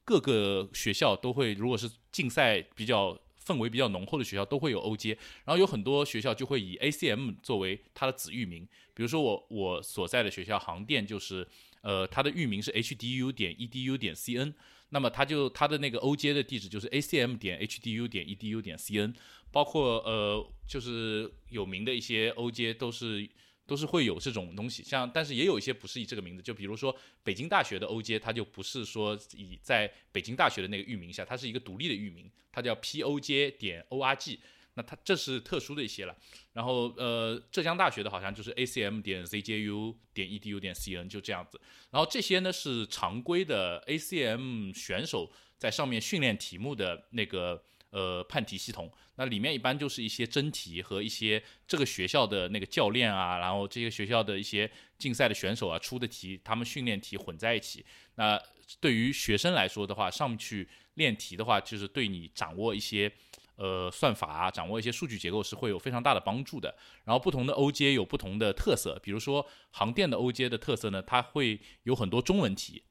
[0.04, 11.46] 各个学校都会，如果是竞赛比较氛围比较浓厚的学校都会有 OJ，然后有很多学校就会以 ACM 作为它的子域名，比如说我我所在的学校航电就是
[11.82, 14.54] 呃它的域名是 HDU 点 EDU 点 CN。
[14.94, 19.14] 那么它就它的那个 OJ 的地址就是 ACM 点 HDU 点 EDU 点 CN，
[19.50, 23.26] 包括呃就是有名的一些 OJ 都是
[23.66, 34.38] 都是会有这种东西，像但是也有一些不是以这个名字，就比如说北京大学的 OJ，它就不是说以在北京大学的那个域名下，它是一个独立的域名，它叫 POJ 点 ORG。
[34.74, 36.16] 那它这是特殊的一些了，
[36.54, 57.86] 然后呃，浙江大学的好像就是 ACM 点 ZJU 点 EDU 点 CN 就这样子，然后这些呢是常规的 ACM 选手在上面训练题目的那个呃判题系统，那里面一般就是一些真题和一些这个学校的那个教练啊，然后这些学校的一些竞赛的选手啊出的题，他们训练题混在一起。
[58.16, 58.36] 那
[58.80, 63.12] 对于学生来说的话，上去练题的话，就是对你掌握一些。
[63.56, 66.74] 呃，算法啊，掌握一些数据结构是会有非常大的帮助的。
[67.04, 72.82] 然后不同的 OJ 有不同的特色，比如说航电的 OJ 的特色呢，它会有很多中文题，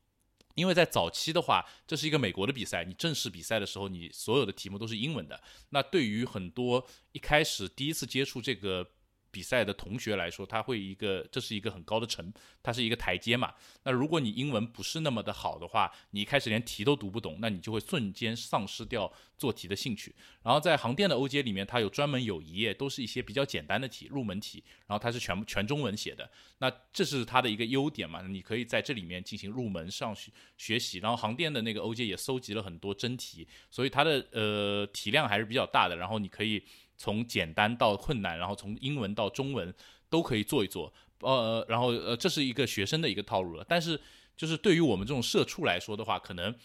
[0.56, 5.42] 因为在早期的话，这是一个美国的比赛，你正式比赛的时候，你所有的题目都是英文的。
[5.70, 8.88] 那对于很多一开始第一次接触这个。
[9.32, 13.54] 比赛的同学来说，他会一个，这是一个很高的层，它是一个台阶嘛。
[13.84, 20.13] 那如果你英文不是那么的好的话，你一开始连题都读不懂，那你就会瞬间丧失掉做题的兴趣。
[20.44, 26.30] 然后在航电的 OJ 里面，它有专门有一页，都是一些比较简单的题，入门题，然后它是全部全中文写的。
[26.58, 31.00] 那这是它的一个优点嘛，你可以在这里面进行入门上学学习。
[31.00, 35.96] 然后航电的那个 OJ 也搜集了很多真题，所以它的呃题量还是比较大的。
[35.96, 36.62] 然后你可以。
[37.02, 39.74] 从简单到困难，然后从英文到中文
[40.08, 43.66] 都可以做一做，呃，然后呃，这是一个学生的一个套路了。
[43.68, 44.00] 但是，
[44.38, 46.56] 就是对于我们这种社畜来说的话，可能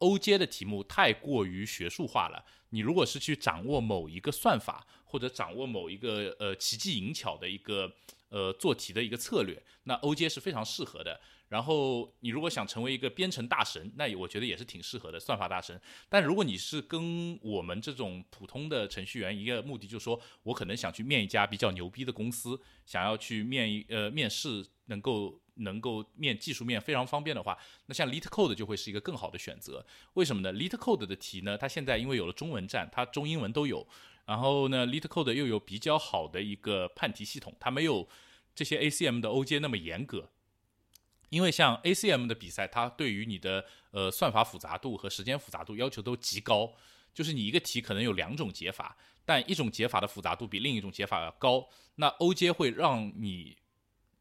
[0.00, 2.44] O 阶的题目太过于学术化了。
[2.68, 7.90] 你如果是去掌握某一个算法，或者掌握某一个呃奇技淫巧的一个。
[8.28, 11.20] 呃做题的一个策略，那 OJ 是非常适合的。
[11.48, 15.80] 然后你如果想成为一个编程大神，那我觉得也是挺适合的，算法大神。
[16.08, 27.56] 但如果你是跟我们这种普通的程序员，一个目的就是说我可能想去面一家比较牛逼的公司，想要去面一呃面试，能够能够面技术面非常方便的话，
[27.86, 29.86] 那像 LeetCode 就会是一个更好的选择。
[30.14, 33.86] 为什么呢？LeetCode 的题呢，它现在因为有了中文站，它中英文都有。
[34.26, 38.08] 然后呢，LeetCode 又有比较好的一个判题系统，它没有
[38.56, 40.28] 这些 ACM 的 OJ 那么严格。
[41.28, 46.74] 因为像 ACM 的比赛，它对于你的呃算法复杂度和时间复杂度要求都极高，
[47.14, 53.56] 就是你一个题可能有两种解法，但一种解法的复杂度比另一种解法要高，那 OJ 会让你。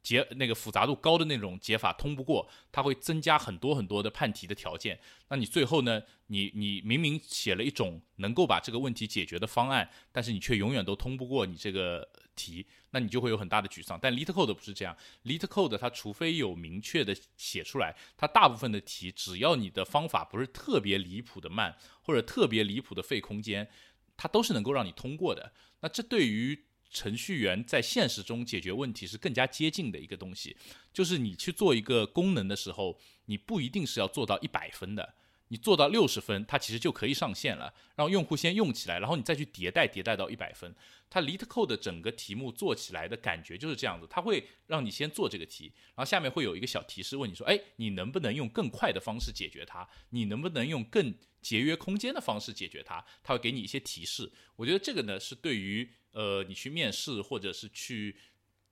[0.05, 4.99] 解那个复杂度高的那种解法通不过，它会增加很多很多的判题的条件。
[5.29, 5.99] 那你最后呢？
[6.27, 13.97] 你你明明写了一种能够把这个问题解决的方案，但是你却永远都通不过你这个题，那你就会有很大的沮丧。
[14.01, 23.69] 但 LeetCode 不是这样，LeetCode 它除非有明确的写出来，它大部分的题只要你的方法不是特别离谱的慢，或者特别离谱的费空间，
[24.17, 25.53] 它都是能够让你通过的。
[25.81, 30.55] 那这对于程序员在现实中解决问题是更加接近的一个东西，
[30.93, 35.15] 就是你去做一个功能的时候，你不一定是要做到一百分的，
[35.49, 40.75] 你做到六十分，它其实就可以上线了，让用户先用起来，然后你再去迭代，迭代到一百分。
[41.09, 49.87] 它 LeetCode 整个题目做起来的感觉就是这样子，它会让你先做这个题，然后下面会有一个小提示问你说，哎，你能不能用更快的方式解决它？
[50.09, 53.05] 你能不能用更节约空间的方式解决它？
[53.23, 54.31] 它会给你一些提示。
[54.55, 55.89] 我觉得这个呢是对于。
[56.15, 58.15] 呃，你去面试或者是去，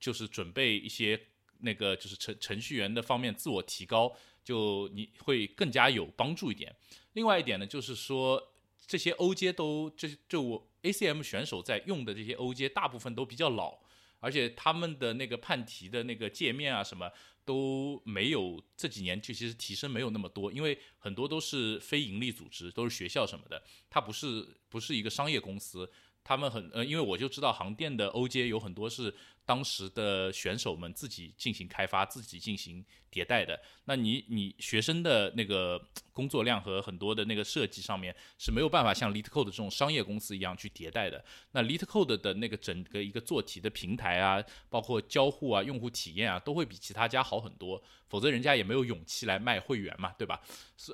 [0.00, 1.20] 就是准备一些
[1.58, 6.74] 那个就是程程序员的方面自我提高，就你会更加有帮助一点。
[7.14, 8.52] 另外一点呢，就是说
[8.86, 13.78] 这些 OJ 都这就我 ACM 选手在用的这些 OJ 大部分都比较老，
[14.20, 17.10] 而且他们的那个判题的那个界面啊什么
[17.44, 25.90] 都没有这几年就其实提升没有那么多，因为很多都是非盈利组织，都是学校什么的，它不是不是一个商业公司。
[26.24, 32.82] 他们很呃，因为我就知道航电的 OJ 有很多是当时的选手们自己进行开发、自己进行
[33.12, 33.60] 迭代的。
[33.84, 35.78] 那你你学生的那个
[36.14, 41.22] 工作量和很多的那个设计上面是没有办法像 LeetCode 这种商业公司一样去迭代的。
[41.52, 47.82] 那 LeetCode 的那个整个一个做题的平台啊，包括交互啊、用户体验啊，都会比其他家好很多。
[48.08, 50.40] 否则人家也没有勇气来卖会员嘛，对吧？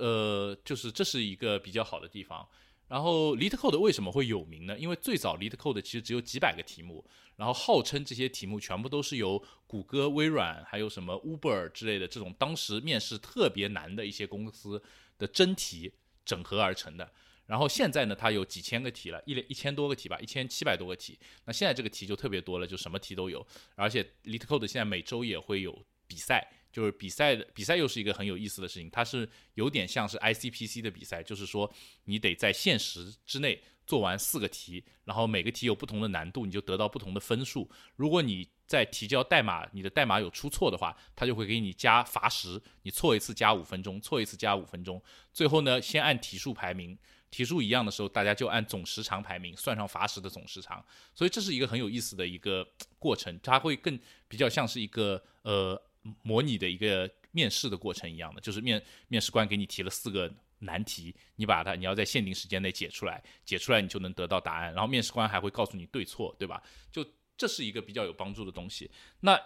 [0.01, 2.49] 呃，就是这是一个比较好的地方。
[2.91, 4.77] 然后 LeetCode 为什么会有名呢？
[4.77, 14.83] 因为最早 LeetCode 其实只有几百个题目，然后号称这些题目全部都是由谷歌、微软还有什么 Uber 之类的这种当时面试特别难的一些公司
[15.17, 15.93] 的真题
[16.25, 17.13] 整合而成的。
[17.47, 21.17] 然后现在呢，它有几千个题了，一一千多个题吧，一千七百多个题。
[21.45, 23.47] 那现在这个题就特别多了，就什么题都有。
[23.77, 26.60] 而且 LeetCode 现在每周也会有比赛。
[26.73, 31.73] 就是比赛的比赛又是一个很有意思的事情，它是有点像是 ICPC 的比赛，就是说
[32.05, 37.69] 你得在限时之内做完四个题，然后每个题有不同的难度，你就得到不同的分数。
[37.97, 45.03] 如果你在提交代码，你的代码有出错的话，它就会给你加罚时，你错一次加五分钟，错一次加五分钟。
[45.33, 46.97] 最后呢，先按题数排名，
[47.33, 50.85] 题数一样的时候，大家就按总时长排名，算上罚时的总时长。
[51.17, 52.65] 所以这是一个很有意思的一个
[53.01, 55.83] 过程，它会更比较像是一个呃。
[56.23, 66.63] 模拟的一个面试的过程一样的，就是面面试官给你提了四个难题，你把它你要在限定时间内解出来，解出来你就能得到答案，然后面试官还会告诉你对错，对吧？
[66.91, 68.91] 就这是一个比较有帮助的东西。
[69.21, 69.41] 那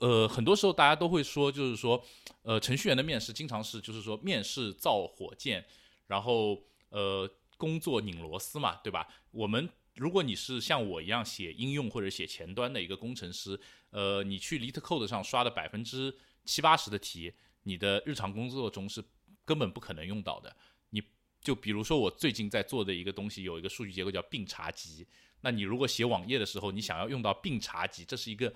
[0.00, 2.02] 呃，很多时候大家都会说，就是说，
[2.42, 5.64] 呃，程序员的面试经常是就是说面试造火箭，
[6.06, 9.06] 然后呃，工作拧螺丝嘛，对吧？
[9.30, 9.68] 我们。
[10.00, 13.60] 如果你是像我一样写应用或者写前端的一个工程师，
[13.90, 17.30] 呃，你去 LeetCode 上刷的百分之七八十的题，
[17.64, 19.04] 你的日常工作中是
[19.44, 20.56] 根本不可能用到的。
[20.88, 21.02] 你
[21.42, 25.06] 就比如说我最近在做的一个东西，有一个数据结构叫并查集。
[25.42, 28.50] 那你如果写网页的时候，你想要用到并查集，这是一个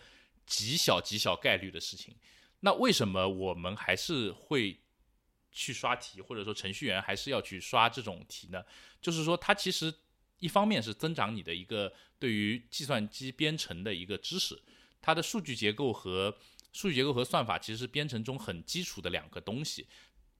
[0.46, 2.16] 极小极小概率的事情。
[2.60, 4.80] 那为什么我们还是会
[5.52, 8.64] 去刷题，或者说程序员还是要去刷这种题呢？
[9.02, 9.92] 就是说它其实。
[10.44, 14.62] 一方面是增长你的一个对于计算机编程的一个知识，
[15.00, 16.36] 它的数据结构和
[16.70, 19.86] 数据结构和算法其实是编程中很基础的两个东西。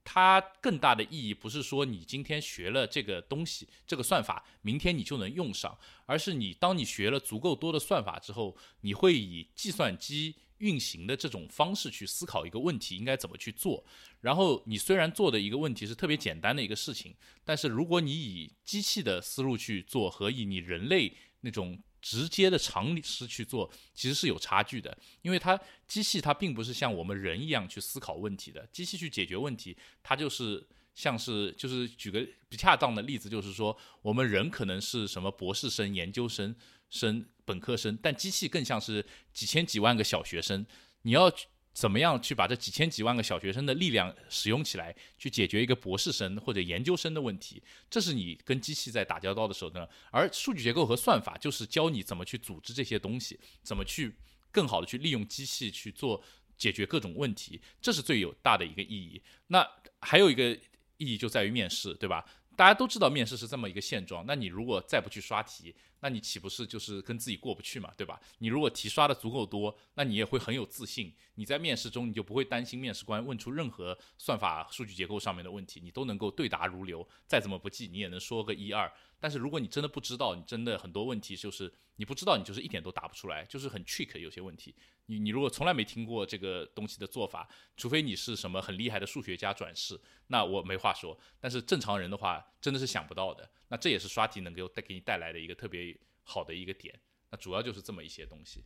[0.03, 5.75] 它更大的意义不是说你今天学了这个东西，这个算法，明天你就能用上，
[6.05, 10.35] 而是你当你学了足够多的算法之后，你会以计算机。
[10.59, 13.83] 运行的这种方式去思考一个问题应该怎么去做，
[14.21, 24.97] 然后你虽然做的一个问题是特别简单的一个事情，但是如果你以机器的思路去做和以你人类那种直接的常识去做，其实是有差距的。
[25.21, 36.55] 因为它机器它并不是像我们人一样去思考问题的，机器去解决问题，它就是像是就是举个不恰当的例子，就是说我们人可能是什么博士生、研究生、
[36.89, 40.65] 生本科生，但机器更像是几千几万个小学生，
[41.03, 41.31] 你要。
[41.75, 47.61] 怎么样去把这几千几万个小学生的力量使用起来，去解决一个博士生或者研究生的问题？
[47.89, 49.85] 这是你跟机器在打交道的时候呢。
[50.09, 54.15] 而数据结构和算法就是教你怎么去组织这些东西，怎么去
[54.53, 56.23] 更好的去利用机器去做
[56.55, 59.21] 解决各种问题，这是最有大的一个意义。
[59.47, 59.69] 那
[59.99, 60.53] 还有一个
[60.95, 62.23] 意义就在于面试，对吧？
[62.55, 68.19] 大家都知道面试是这么一个现状，那你如果再不去刷题，那你岂不是就是跟自己过不去嘛，对吧？
[68.37, 78.91] 你如果题刷的足够多，那你也会很有自信，你在面试中你就不会担心面试官问出任何算法、数据结构上面的问题，你都能够对答如流，再怎么不济你也能说个一二。
[79.19, 84.75] 但是如果你真的不知道，你真的很多问题就是你不知道，你就是一点都答不出来，就是很 trick 有些问题。
[85.07, 87.47] 你你如果从来没听过这个东西的做法，
[87.77, 91.17] 除非你是什么很厉害的数学家转世，那我没话说。
[91.39, 93.49] 但是正常人的话，真的是想不到的。
[93.67, 96.99] 那这也是刷题能够带给你带来的一个特别好的一个点。
[97.29, 98.63] 那主要就是这么一些东西。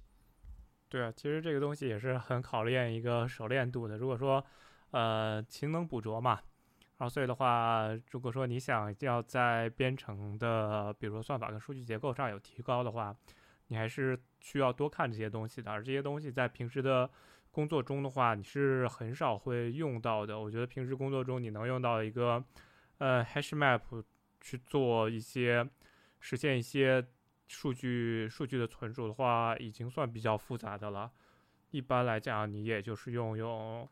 [0.87, 3.97] 对啊，其实这个东西也是很考验一个熟练度的。
[3.97, 4.43] 如果说，
[4.91, 6.41] 呃，勤能补拙嘛，
[6.99, 13.15] 然后所以的话，如果说你想要在编程的，比如说算法跟数据结构上有提高的话，
[13.67, 17.09] 你还是需要多看这些东西的，而这些东西在平时的
[17.51, 20.37] 工作中的话，你是很少会用到的。
[20.37, 22.43] 我觉得平时工作中你能用到一个
[22.97, 23.81] 呃 hash map
[24.41, 25.65] 去做一些
[26.19, 27.01] 实现一些
[27.47, 31.09] 数据数据的存储的话，已经算比较复杂的了。
[31.71, 33.87] 一般来讲，你也就是用用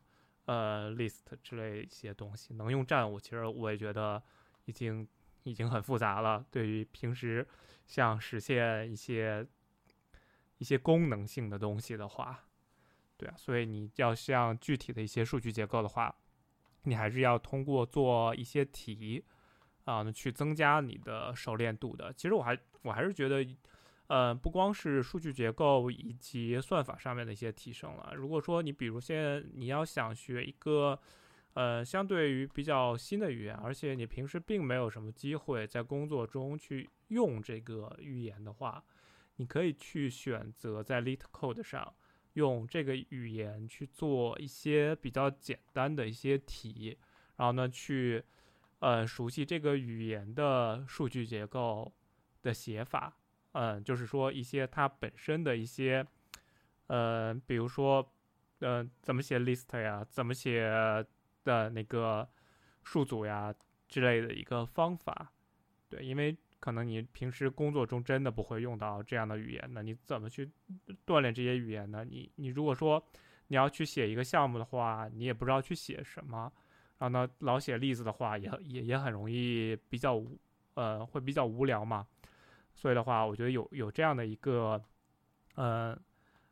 [0.48, 4.22] 呃 list 之类一些东西，能用站我，其实我也觉得
[4.64, 5.06] 已经
[5.42, 6.42] 已经很复杂了。
[6.50, 7.46] 对于平时
[7.86, 9.46] 像实现一些
[10.56, 12.46] 一些功能性的东西的话，
[13.18, 16.14] 对啊，所以你要像具体的一些数据结构的话，
[16.84, 19.22] 你还是要通过做一些题
[19.84, 22.10] 啊，去增加你的熟练度的。
[22.14, 23.46] 其实我还我还是觉得，
[24.08, 28.12] 呃，不光是数据结构以及算法上面的一些提升了。
[28.14, 30.98] 如果说你比如现在你要想学一个
[31.54, 38.82] 呃相对于比较新的语言，而且你平时并没有什么机会在工作中去用这个语言的话。
[39.40, 41.94] 你可以去选择在 LeetCode 上
[42.32, 46.98] 用这个语言去做一些比较简单的一些题，
[47.36, 48.20] 然后呢，去
[48.80, 51.92] 呃熟悉这个语言的数据结构
[52.42, 53.16] 的写法，
[53.58, 56.06] 嗯，就是说一些它本身的一些，
[56.86, 58.08] 呃，比如说，
[58.60, 60.70] 呃，怎么写 list 呀，怎么写
[61.42, 62.28] 的那个
[62.84, 63.52] 数组呀
[63.88, 65.32] 之类的一个方法，
[65.88, 66.36] 对，因为。
[66.60, 70.50] 可能你平时工作中真的不会用到这样的语言，那你怎么去
[71.06, 72.04] 锻炼这些语言呢？
[72.04, 73.00] 你你如果说
[73.46, 76.52] 你要去写一个项目的话，你也不知道去写什么，
[76.98, 80.36] 然后呢，老写例子的话，也也也很容易比较无
[80.74, 82.04] 呃会比较无聊嘛。
[82.78, 84.80] 所以的话，我觉得有有这样的一个
[85.56, 85.98] 呃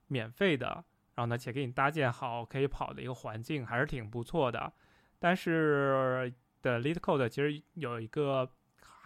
[0.08, 4.72] 免费的，然后呢且给你搭建好可以跑的一个环境，还是挺不错的。
[5.18, 8.50] 但是的 LeetCode 其实有一个。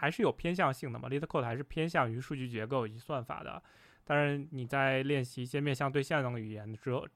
[0.00, 3.62] 还是有偏向性的嘛，LeetCode 还是偏向于数据结构以及算法的。
[4.02, 7.06] 当然，你在练习一些面向对象的语言的时候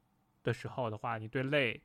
[0.42, 1.82] 的时候的话，你对类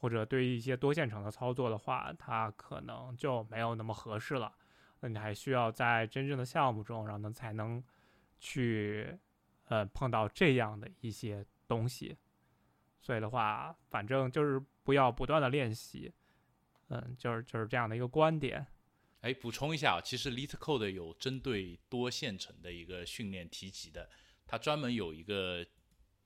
[0.00, 4.52] 或者对一些多线程的操作的话，它可能就没有那么合适了。
[5.02, 7.82] 那你还需要在真正的项目中，然后呢才能
[8.38, 9.18] 去
[9.64, 12.16] 呃碰到这样的一些东西。
[13.00, 16.12] 所以的话，反正就是不要不断的练习，
[16.88, 18.64] 嗯，就是就是这样的一个观点。
[19.22, 24.08] 哎，补充一下啊，其实 LeetCode 有针对多线程的一个训练提及的，
[24.46, 25.66] 它专门有一个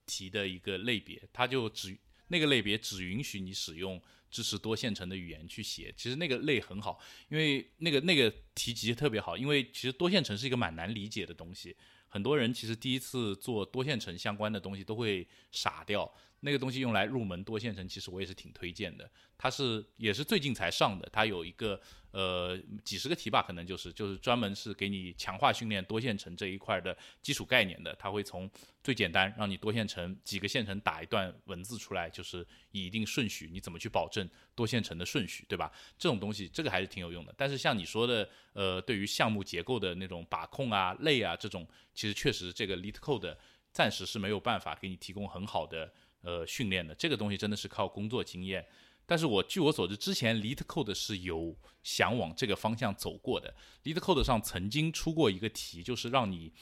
[0.05, 1.97] 题的一个类别，它就只
[2.27, 5.93] 那个类别只允许你使用支持多线程的语言去写。
[5.95, 6.99] 其实那个类很好，
[7.29, 11.75] 因为那个那个提及特别好，因为其实多线程是一个蛮难理解的东西，
[12.07, 16.13] 很多人其实第一次做多线程相关的东西都会傻掉。
[16.41, 19.09] 那个东西用来入门多线程，其实我也是挺推荐的。
[19.39, 21.81] 它是也是最近才上的，它有一个
[22.17, 27.95] 呃几十个题吧，可能就是就是专门是给你强化训练多线程这一块的基础概念的。
[27.99, 28.49] 它会从
[28.83, 35.71] 最简单让你多线程几个线程打一段文字出来，就是以一定顺序，你怎么去保证多线程的顺序，对吧？
[35.95, 37.31] 这种东西这个还是挺有用的。
[37.37, 43.37] 但是像你说的，呃，对于项目结构的那种把控啊、类啊这种，其实确实这个 Lit Code
[43.71, 45.93] 暂时是没有办法给你提供很好的。
[46.23, 48.65] 呃，训练的这个东西真的是靠工作经验。
[49.07, 53.55] 但是我据我所知，之前 LeetCode 是有想往这个方向走过的。
[53.85, 56.53] LeetCode 上曾经出过一个题，就是让你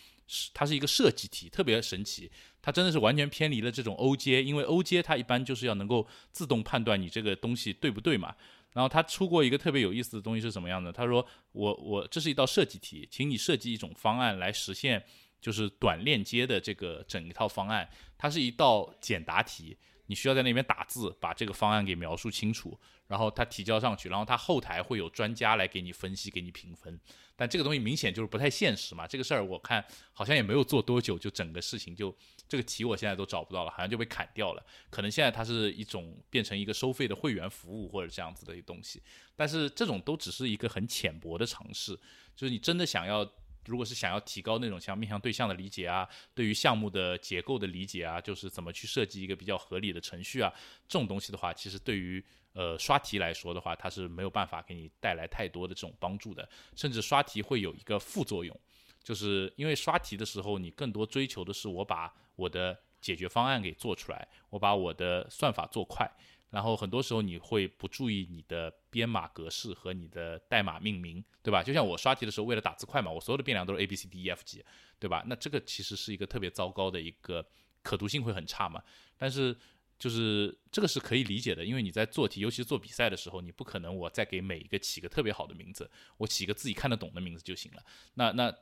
[0.54, 2.32] 它是一个设计题，特别神奇。
[2.62, 8.36] 它真的是完全偏离了这种 O 阶，因为 O 阶它一般就是要能够自动判断你这个东西对不对嘛。
[8.74, 10.91] 然后他出过一个特别有意思的东西是什么样的？
[10.91, 15.02] 他说我我这是一道设计题，请你设计一种方案来实现
[15.39, 17.89] 就是短链接的这个整一套方案。
[18.18, 19.78] 它是一道简答题，
[20.08, 22.78] 你需要在那边打字把这个方案给描述清楚，
[23.08, 26.99] 然后他提交上去，然后他后台会有专家来给你分析，给你评分。
[27.36, 29.06] 但这个东西明显就是不太现实嘛。
[29.06, 29.84] 这个事儿我看
[30.14, 32.16] 好像也没有做多久，就整个事情就
[32.47, 34.66] 这个题我现在都找不到了，好像就被砍掉了。
[34.89, 39.03] 可能现在它是一种变成一个收费的会员服务或者这样子的一东西。
[39.36, 41.93] 但是这种都只是一个很浅薄的尝试，
[42.36, 43.30] 就是你真的想要，
[43.66, 50.53] 如果是想要提高那种像面向对象的理解啊，对于项目的结构的理解啊，就是怎么去设计一个比较合理的程序啊，
[50.88, 52.24] 这种东西的话，其实对于。
[52.57, 58.57] 呃，刷题来说的话，它是没有办法给你带来太多的这种帮助的，甚至刷题会有一个副作用，
[59.03, 66.09] 就是因为刷题的时候，你更多追求的是我把我的解决方案给做出来，我把我的算法做快，
[66.50, 71.64] 然后很多时候你会不注意你的编码格式和你的代码命名，对吧？
[71.64, 74.64] 就像我刷题的时候，为了打字快嘛，我所有的变量都是 A B C D E F G，
[75.00, 75.24] 对吧？
[75.28, 77.46] 那这个其实是一个特别糟糕的一个
[77.82, 78.84] 可读性会很差嘛，
[79.18, 79.56] 但是。
[79.98, 87.82] 就是这个是可以理解的，因为你在做题，尤其是做比赛的时候，你不可能我再给每一个起个特别好的名字，我起一个自己看得懂的名字就行了。
[88.16, 88.54] 那那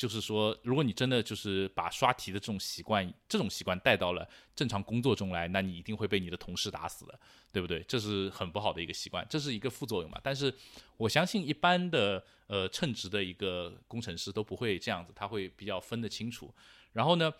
[0.00, 4.26] 就是说，如果你真的就是把刷题的这种习惯，这种习惯带到了
[4.56, 7.20] 正常工作中来，那你一定会被你的同事打死的，
[7.52, 7.84] 对不对？
[7.86, 10.18] 这是很不好的一个习惯，这是一个副作用嘛。
[10.22, 10.50] 但是
[10.96, 16.50] 我相信一般的呃称职的一个工程师都不会这样子，他会比较分得清楚。
[16.94, 17.30] 然后呢，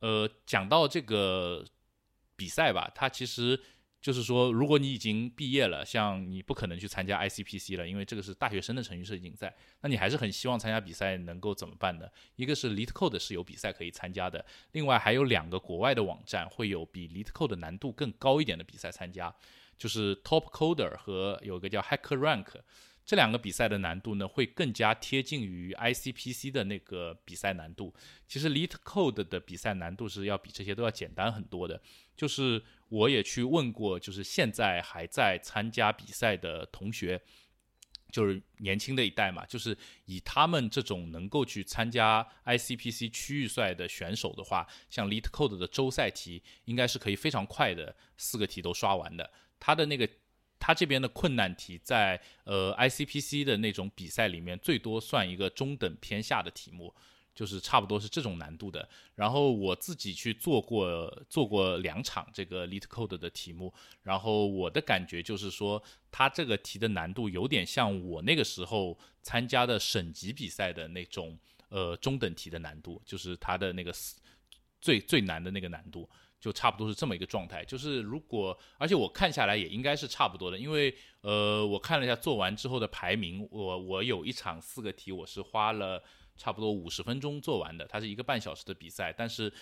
[0.00, 1.64] 呃，讲到这个。
[2.40, 3.60] 比赛吧，它其实
[4.00, 12.08] 就是说，如果你已经毕业了，像你不可能去参加 ICPC 了，因为这个是大学生的程序设计竞赛，那你还是很希望参加比赛，能够怎么办呢？
[12.36, 19.34] 一个是 LeetCode 是有比赛可以参加的，另外还有两个国外的网站会有比 LeetCode 难度更高一点的比赛参加，
[19.76, 22.46] 就是 TopCoder 和有一个叫 HackerRank。
[23.04, 27.94] 这两个比赛的难度呢，会更加贴近于 ICPC 的那个比赛难度。
[28.26, 31.80] 其实 LeetCode 的比赛难度是要比这些都要简单很多的。
[32.14, 37.20] 就是我也去问过，就是现在还在参加比赛的同学，
[38.10, 39.76] 就是年轻的一代嘛，就是
[40.06, 49.30] 以他们这种能够去参加 ICPC 区域赛的选手的话，像 LeetCode 的周赛题，应该是可以非常快的四个题都刷完的。
[49.58, 50.08] 他的那个。
[50.60, 56.92] 他这边的困难题在呃 ICPC 的那种比赛里面，最多算一个中等偏下的题目，
[57.38, 58.88] 就是差不多是这种难度的。
[59.14, 63.72] 然后我自己去做过做过两场这个 LeetCode 的题目，
[64.02, 65.80] 然后我的感觉就是说，
[66.10, 73.94] 它这个题的难度有点像我那个时候参加的省级比赛的那种呃中等题的难度，就是它的那个
[74.80, 76.10] 最最难的那个难度。
[76.40, 86.00] 就差不多是这么一个状态，就是如果，而且我看下来也应该是差不多的，因为呃，我看了一下做完之后的排名，我我有一场四个题，我是花了
[86.38, 89.52] 差不多五十分钟做完的，它是一个半小时的比赛，但是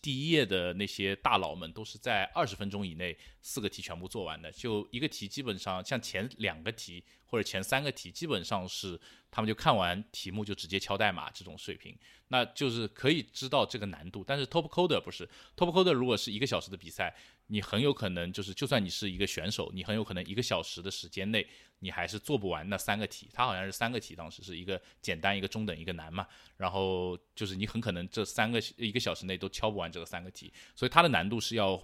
[0.00, 8.98] 第一页的那些大佬们都是在二十分钟以内四个题全部做完的，就一个题基本上像前两个题或者前三个题基本上是。
[9.32, 11.96] 他们就看完题目就直接敲代码这种水平，
[12.30, 14.24] 那就是可以知道这个难度。
[14.26, 15.24] 但是 Top Coder 不是
[15.56, 17.14] Top Coder，如果是一个小时的比赛，
[17.46, 21.46] 你很有可能就是，就算你是一个选手，你很有可能一个小时的时间内，
[21.80, 23.28] 你还是做不完那三个题。
[23.32, 26.24] 它好像是三个题，当时是一个简单、一个中等、一个难嘛。
[26.56, 31.82] 然后就是你很可能这三个一个小时内都敲不完这个三个题，所以它的难度是要。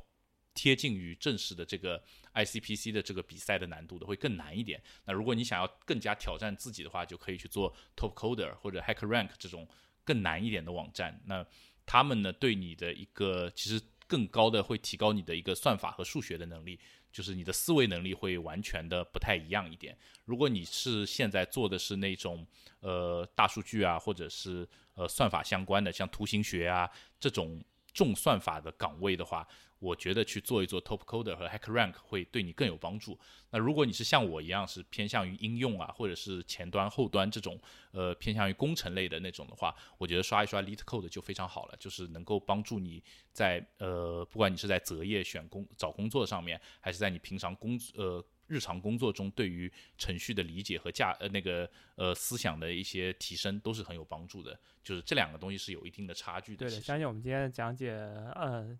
[0.58, 4.82] 贴近于正式的这个 ICPC 的这个比赛的难度的会更难一点。
[5.04, 9.68] 那如果你想要更加挑战自己的话，就可以去做 TopCoder 或者 HackerRank 这种
[10.02, 11.20] 更难一点的网站。
[11.26, 11.46] 那
[11.84, 16.80] 他们呢，对你的一个其实更高的会提高你的一个算法和数学的能力，
[17.16, 19.96] 就是你的思维能力会完全的不太一样一点。
[20.26, 22.46] 如果你是现在做的是那种
[22.80, 26.86] 呃大数据啊，或者是呃算法相关的，像图形学啊
[27.18, 27.64] 这种
[27.94, 29.48] 重算法的岗位的话，
[29.78, 33.18] 我觉得去做一做 TopCoder 和 HackerRank 会对你更有帮助。
[33.50, 37.60] 那如果你是像我一样是偏向于应用啊，或者是前端后端这种
[37.92, 43.02] 呃偏向于工程类的那种的话，我觉得刷一刷 LeetCode 就非常好了，就是能够帮助你
[43.32, 54.58] 在呃不管你是在择业选工找工作上面，还是在你平常工呃日常工作中对于程序的理解和价呃那个呃思想的一些提升都是很有帮助的。
[54.82, 56.66] 就是这两个东西是有一定的差距的。
[56.66, 58.78] 对的，相信我们今天的讲解呃。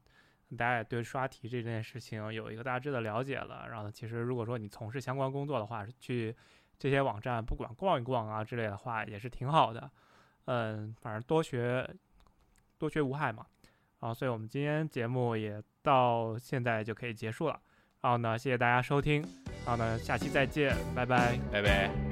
[0.55, 3.67] 大家也对刷题这件事情有一个大致的了解了。
[3.69, 6.35] 然后，其实如果说你从事相关工作的话，去
[6.79, 9.91] 这些网站不管逛一逛啊之类的话，也是挺好的。
[10.45, 11.89] 嗯，反正多学
[12.79, 13.47] 多学无害嘛。
[14.01, 17.61] 啊，所以我们今天节目也到现在就可以结束了。
[18.03, 19.23] 然后呢，谢谢大家收听。
[19.65, 22.06] 然后呢，下期再见，拜拜，拜拜。